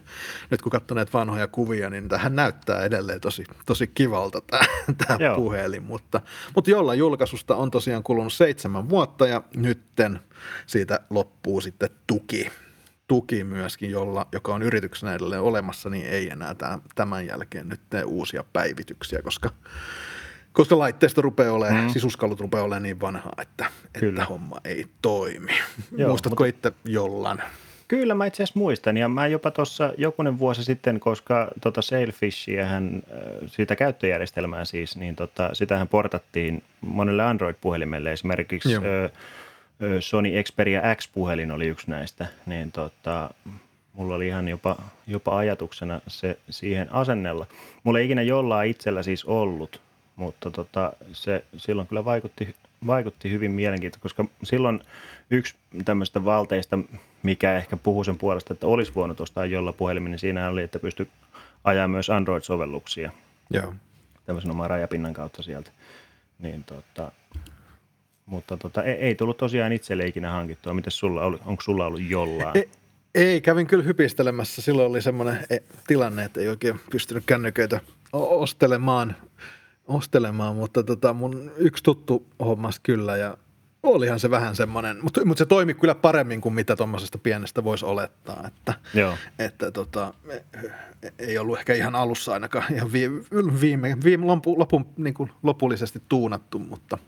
[0.50, 4.64] nyt kun katson näitä vanhoja kuvia, niin tähän näyttää edelleen tosi, tosi kivalta tämä,
[5.06, 5.82] tämä puhelin.
[5.82, 6.20] Mutta,
[6.54, 10.20] mutta Jolla julkaisusta on tosiaan kulunut seitsemän vuotta ja nytten
[10.66, 12.50] siitä loppuu sitten tuki
[13.12, 16.54] tuki myöskin, jolla, joka on yrityksenä edelleen olemassa, niin ei enää
[16.94, 19.50] tämän jälkeen nyt tee uusia päivityksiä, koska,
[20.52, 21.90] koska laitteisto rupeaa olemaan, mm.
[21.90, 25.52] sisuskalut rupeaa olemaan niin vanhaa, että, että homma ei toimi.
[25.96, 26.68] Joo, Muistatko mutta...
[26.68, 27.42] itse jollan?
[27.88, 31.80] Kyllä mä itse asiassa muistan ja mä jopa tuossa jokunen vuosi sitten, koska tota
[32.68, 33.02] hän
[33.46, 38.82] siitä käyttöjärjestelmää siis, niin tota, sitähän portattiin monelle Android-puhelimelle esimerkiksi Joo.
[40.00, 43.30] Sony Xperia X-puhelin oli yksi näistä, niin tota,
[43.92, 47.46] mulla oli ihan jopa, jopa ajatuksena se siihen asennella.
[47.84, 49.80] Mulla ei ikinä jollain itsellä siis ollut,
[50.16, 52.54] mutta tota, se silloin kyllä vaikutti,
[52.86, 54.80] vaikutti hyvin mielenkiintoista, koska silloin
[55.30, 55.54] yksi
[55.84, 56.78] tämmöistä valteista,
[57.22, 60.78] mikä ehkä puhuu sen puolesta, että olisi voinut ostaa jolla puhelimen, niin siinä oli, että
[60.78, 61.08] pystyi
[61.64, 63.10] ajaa myös Android-sovelluksia.
[63.50, 63.74] Joo.
[64.26, 65.70] Tämmöisen oman rajapinnan kautta sieltä.
[66.38, 67.12] Niin tota,
[68.26, 70.74] mutta tota, ei, ei tullut tosiaan itselle ikinä hankittua.
[70.74, 71.38] Miten sulla oli?
[71.44, 72.56] Onko sulla ollut jollain?
[72.56, 72.68] Ei,
[73.14, 74.62] ei, kävin kyllä hypistelemässä.
[74.62, 77.80] Silloin oli semmoinen e, tilanne, että ei oikein pystynyt kännyköitä
[78.12, 79.16] ostelemaan,
[79.86, 83.36] ostelemaan mutta tota, mun yksi tuttu hommas kyllä ja
[83.82, 87.84] olihan se vähän semmoinen, mutta, mutta se toimi kyllä paremmin kuin mitä tuommoisesta pienestä voisi
[87.84, 89.16] olettaa, että, Joo.
[89.38, 90.14] että tota,
[91.18, 93.22] ei ollut ehkä ihan alussa ainakaan ihan viime,
[93.60, 96.98] viime, viime lopun, lopun, niin kuin lopullisesti tuunattu, mutta,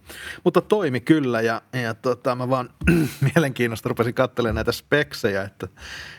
[0.44, 2.70] mutta toimi kyllä ja, ja tota, mä vaan
[3.34, 5.68] mielenkiinnosta rupesin katselemaan näitä speksejä, että,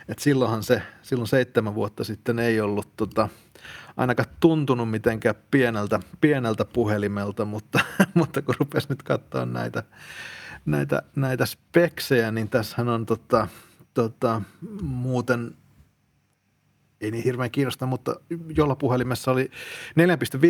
[0.09, 3.29] että silloinhan se, silloin seitsemän vuotta sitten ei ollut tota,
[3.97, 7.79] ainakaan tuntunut mitenkään pieneltä, pieneltä puhelimelta, mutta,
[8.13, 9.83] mutta kun rupesi nyt katsoa näitä,
[10.65, 13.47] näitä, näitä speksejä, niin tässähän on tota,
[13.93, 14.41] tota,
[14.81, 15.55] muuten
[17.01, 18.15] ei niin hirveän kiinnosta, mutta
[18.55, 19.51] jolla puhelimessa oli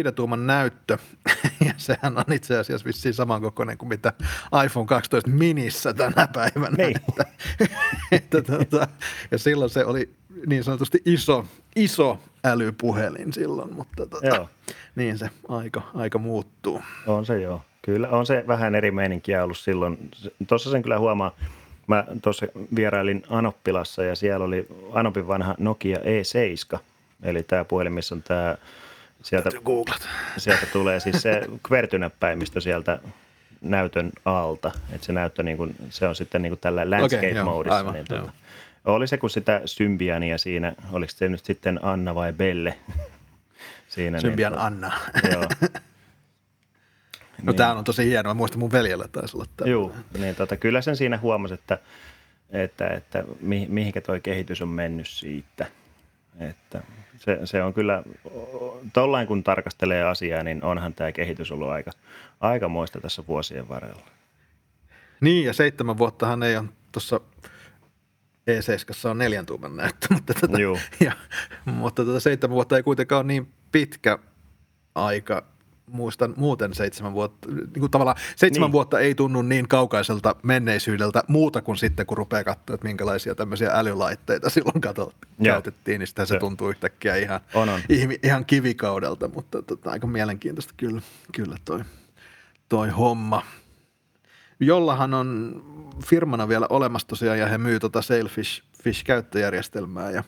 [0.06, 0.98] 4,5 tuuman näyttö,
[1.68, 4.14] ja sehän on itse asiassa vissiin samankokoinen kuin mitä
[4.66, 6.76] iPhone 12 minissä tänä päivänä.
[6.78, 6.98] Niin.
[6.98, 7.26] Että,
[8.12, 8.88] että, tota,
[9.32, 10.10] ja silloin se oli
[10.48, 11.46] niin sanotusti iso,
[11.76, 14.48] iso älypuhelin silloin, mutta tota,
[14.96, 16.82] niin se aika, aika muuttuu.
[17.08, 17.62] On se joo.
[17.86, 20.12] Kyllä on se vähän eri meininkiä ollut silloin.
[20.48, 21.36] Tuossa sen kyllä huomaa.
[21.88, 26.80] Mä tuossa vierailin Anoppilassa ja siellä oli Anopin vanha Nokia E7,
[27.24, 28.58] eli tämä puhelin, missä on tämä
[29.22, 29.50] sieltä,
[30.38, 33.00] sieltä tulee siis se kvertynäppäimistö sieltä
[33.62, 37.82] näytön alta, että se näyttö niin kuin, se on sitten niin kuin tällä landscape-moodissa.
[37.82, 38.32] Okay, niin tuota,
[38.86, 42.78] oli se kuin sitä Symbiania siinä, oliko se nyt sitten Anna vai Belle?
[43.88, 44.92] siinä, Symbian niin, Anna.
[45.32, 45.44] Joo.
[47.44, 47.56] No niin.
[47.56, 48.34] tämä on tosi hienoa.
[48.34, 49.72] Mä muistan mun veljellä taisi olla tämä.
[49.72, 51.78] Joo, niin tota, kyllä sen siinä huomasi, että,
[52.50, 55.66] että, että mi, mihinkä toi kehitys on mennyt siitä.
[56.40, 56.84] Että
[57.18, 58.04] se, se on kyllä,
[58.94, 61.92] tollain kun tarkastelee asiaa, niin onhan tämä kehitys ollut aika,
[62.40, 64.02] aika moista tässä vuosien varrella.
[65.22, 67.20] Niin, ja seitsemän vuottahan ei ole tuossa
[68.52, 70.58] E7 on neljän tuuman näyttö, mutta, tota,
[71.06, 71.12] ja,
[71.66, 74.20] mutta tota seitsemän vuotta ei kuitenkaan ole niin pitkä
[74.96, 75.44] aika
[75.88, 78.72] muistan muuten seitsemän vuotta, niin kuin tavallaan seitsemän niin.
[78.72, 83.72] vuotta ei tunnu niin kaukaiselta menneisyydeltä muuta kuin sitten, kun rupeaa katsoa, että minkälaisia tämmöisiä
[83.74, 84.82] älylaitteita silloin
[85.44, 87.82] käytettiin, niin sitten se tuntuu yhtäkkiä ihan, on, on.
[88.24, 91.80] ihan kivikaudelta, mutta tota, aika mielenkiintoista kyllä, kyllä toi,
[92.70, 93.44] toi homma.
[94.60, 95.62] Jollahan on
[96.06, 100.24] firmana vielä olemassa tosiaan ja he myy tota Sailfish-käyttöjärjestelmää ja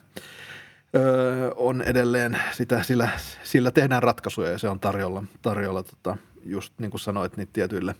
[0.96, 3.08] öö, on edelleen sitä, sillä,
[3.42, 7.94] sillä tehdään ratkaisuja ja se on tarjolla, tarjolla tota, just niin kuin sanoit, niin tietyille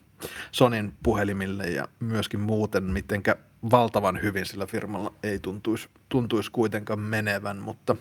[0.53, 3.37] Sonin puhelimille ja myöskin muuten, mitenkä
[3.71, 7.97] valtavan hyvin sillä firmalla ei tuntuisi, tuntuisi kuitenkaan menevän, mutta,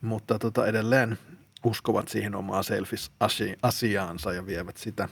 [0.00, 1.18] mutta tota edelleen
[1.64, 5.08] uskovat siihen omaa selfis-asiaansa ja vievät sitä,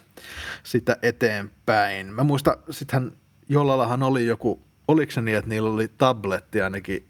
[0.63, 2.07] sitä eteenpäin.
[2.07, 3.13] Mä muistan, sittenhän
[3.49, 7.09] jollallahan oli joku, oliko se niin, että niillä oli tabletti ainakin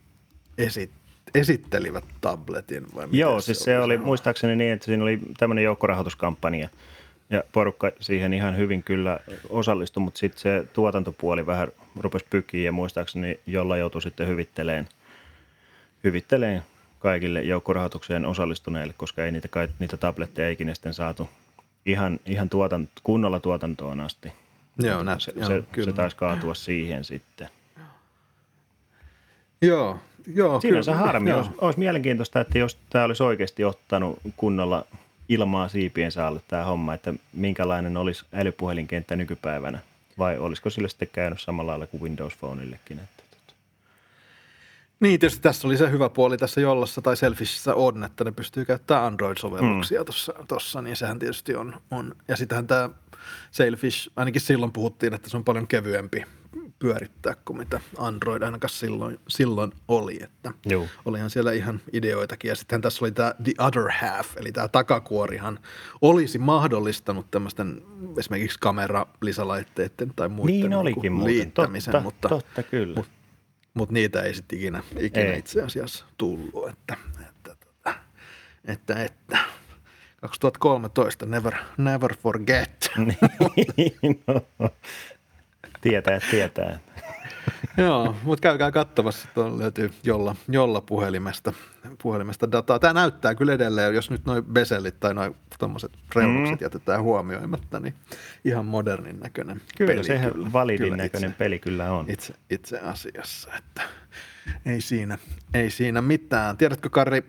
[0.59, 0.91] esit,
[1.35, 2.87] esittelivät tabletin?
[2.95, 6.69] Vai Joo, siis se, se oli, oli muistaakseni niin, että siinä oli tämmöinen joukkorahoituskampanja
[7.31, 11.69] ja porukka siihen ihan hyvin kyllä osallistui, mutta sitten se tuotantopuoli vähän
[12.01, 14.89] rupesi pykiin ja muistaakseni jolla joutui sitten hyvitteleen,
[16.05, 16.63] hyvitteleen
[16.99, 21.29] kaikille joukkorahoitukseen osallistuneille, koska ei niitä, niitä tabletteja ikinä sitten saatu
[21.87, 24.33] ihan, ihan tuotant, kunnolla tuotantoon asti.
[24.79, 25.91] Joo, nä, se, joo, se, kyllä.
[25.91, 27.49] se taisi kaatua siihen sitten.
[29.63, 30.61] Joo, joo.
[30.61, 31.33] Siinä on se harmi.
[31.33, 34.85] Olisi, olisi mielenkiintoista, että jos tämä olisi oikeasti ottanut kunnolla
[35.29, 39.79] ilmaa siipiensä alle tämä homma, että minkälainen olisi älypuhelinkenttä nykypäivänä,
[40.19, 42.99] vai olisiko sille sitten käynyt samalla lailla kuin Windows Phoneillekin?
[42.99, 43.55] Että, tota.
[45.01, 48.65] Niin, tietysti tässä oli se hyvä puoli tässä jollassa tai Selfishissä on, että ne pystyy
[48.65, 50.05] käyttämään Android-sovelluksia mm.
[50.05, 51.75] tuossa, tossa, niin sehän tietysti on.
[51.91, 52.15] on.
[52.29, 52.91] Ja sitähän tämä
[53.51, 56.25] Sailfish, ainakin silloin puhuttiin, että se on paljon kevyempi
[56.83, 60.19] pyörittää kuin mitä Android ainakaan silloin, silloin oli.
[60.23, 60.87] Että Joo.
[61.05, 62.49] olihan siellä ihan ideoitakin.
[62.49, 65.59] Ja sitten tässä oli tämä The Other Half, eli tämä takakuorihan
[66.01, 67.83] olisi mahdollistanut tämmöisten
[68.19, 72.97] esimerkiksi kameralisälaitteiden tai muiden Niin olikin niin muuten, liittämisen, totta, mutta, totta kyllä.
[72.97, 73.13] mutta,
[73.75, 75.39] mutta niitä ei sitten ikinä, ikinä Ei.
[75.39, 76.69] itse asiassa tullut.
[76.69, 77.95] Että, että, että,
[78.65, 79.39] että, että
[80.21, 82.91] 2013, never, never forget.
[83.77, 84.71] Niin, no.
[85.83, 86.79] Tietää, tietää.
[87.77, 91.53] Joo, mutta käykää katsomassa, tuolla löytyy jolla, jolla puhelimesta,
[92.03, 92.79] puhelimesta dataa.
[92.79, 96.65] Tämä näyttää kyllä edelleen, jos nyt noin besellit tai noin tuommoiset reunukset Mm.
[96.65, 97.95] jätetään huomioimatta, niin
[98.45, 100.05] ihan modernin näköinen Kyllä, peli.
[100.05, 102.07] sehän validin kyllä näköinen itse, peli kyllä on.
[102.11, 103.83] itse, itse asiassa, että
[104.67, 105.19] ei siinä,
[105.55, 106.57] ei siinä mitään.
[106.57, 107.23] Tiedätkö Karri,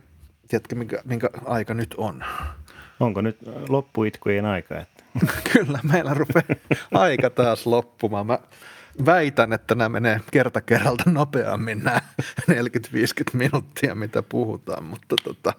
[0.47, 2.23] tiedätkö minkä, minkä aika nyt on?
[2.99, 3.37] Onko nyt
[3.69, 4.79] loppuitkujen aika?
[4.79, 4.92] Että...
[5.53, 6.45] Kyllä, meillä rupeaa
[6.91, 8.27] aika taas loppumaan.
[8.27, 8.39] Mä
[9.05, 12.01] väitän, että nämä menee kerta kerralta nopeammin nämä
[12.51, 12.53] 40-50
[13.33, 15.53] minuuttia, mitä puhutaan, mutta, tota,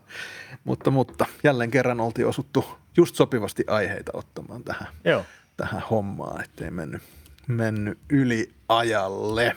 [0.65, 2.65] mutta, mutta jälleen kerran oltiin osuttu
[2.97, 5.25] just sopivasti aiheita ottamaan tähän, Joo.
[5.57, 7.03] tähän hommaan, ettei mennyt,
[7.49, 9.57] mennyt yli ajalle.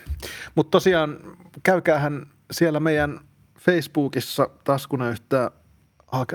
[0.56, 1.18] Mutta tosiaan
[1.64, 3.20] käykäähän siellä meidän
[3.60, 5.52] Facebookissa taskunöyhtää ha-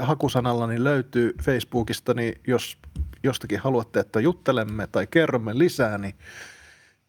[0.00, 2.78] hakusanalla niin löytyy Facebookista, niin jos
[3.22, 6.14] jostakin haluatte, että juttelemme tai kerromme lisää, niin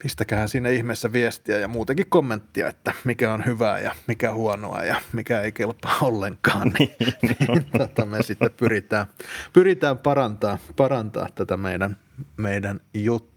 [0.04, 5.02] pistäkää sinne ihmeessä viestiä ja muutenkin kommenttia, että mikä on hyvää ja mikä huonoa ja
[5.14, 6.74] mikä ei kelpaa ollenkaan.
[6.80, 9.06] Niin, niin tota me sitten pyritään,
[9.54, 11.98] pyritään parantaa, parantaa tätä meidän,
[12.38, 13.33] meidän juttua.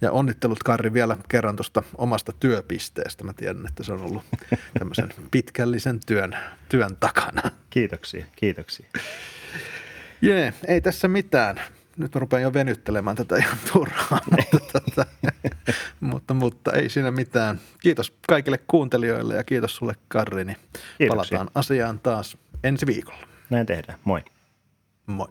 [0.00, 3.24] Ja onnittelut Karri vielä kerran tuosta omasta työpisteestä.
[3.24, 4.24] Mä tiedän, että se on ollut
[4.78, 6.36] tämmöisen pitkällisen työn,
[6.68, 7.42] työn takana.
[7.70, 8.86] Kiitoksia, kiitoksia.
[10.22, 11.60] Jee, ei tässä mitään.
[11.96, 14.20] Nyt mä rupean jo venyttelemään tätä ihan turhaan,
[14.52, 15.06] mutta, tota,
[16.00, 17.60] mutta, mutta ei siinä mitään.
[17.80, 20.56] Kiitos kaikille kuuntelijoille ja kiitos sulle Karri, niin
[20.98, 21.08] Kiitoksia.
[21.08, 23.26] palataan asiaan taas ensi viikolla.
[23.50, 23.98] Näin tehdään.
[24.04, 24.24] Moi.
[25.06, 25.28] Moi.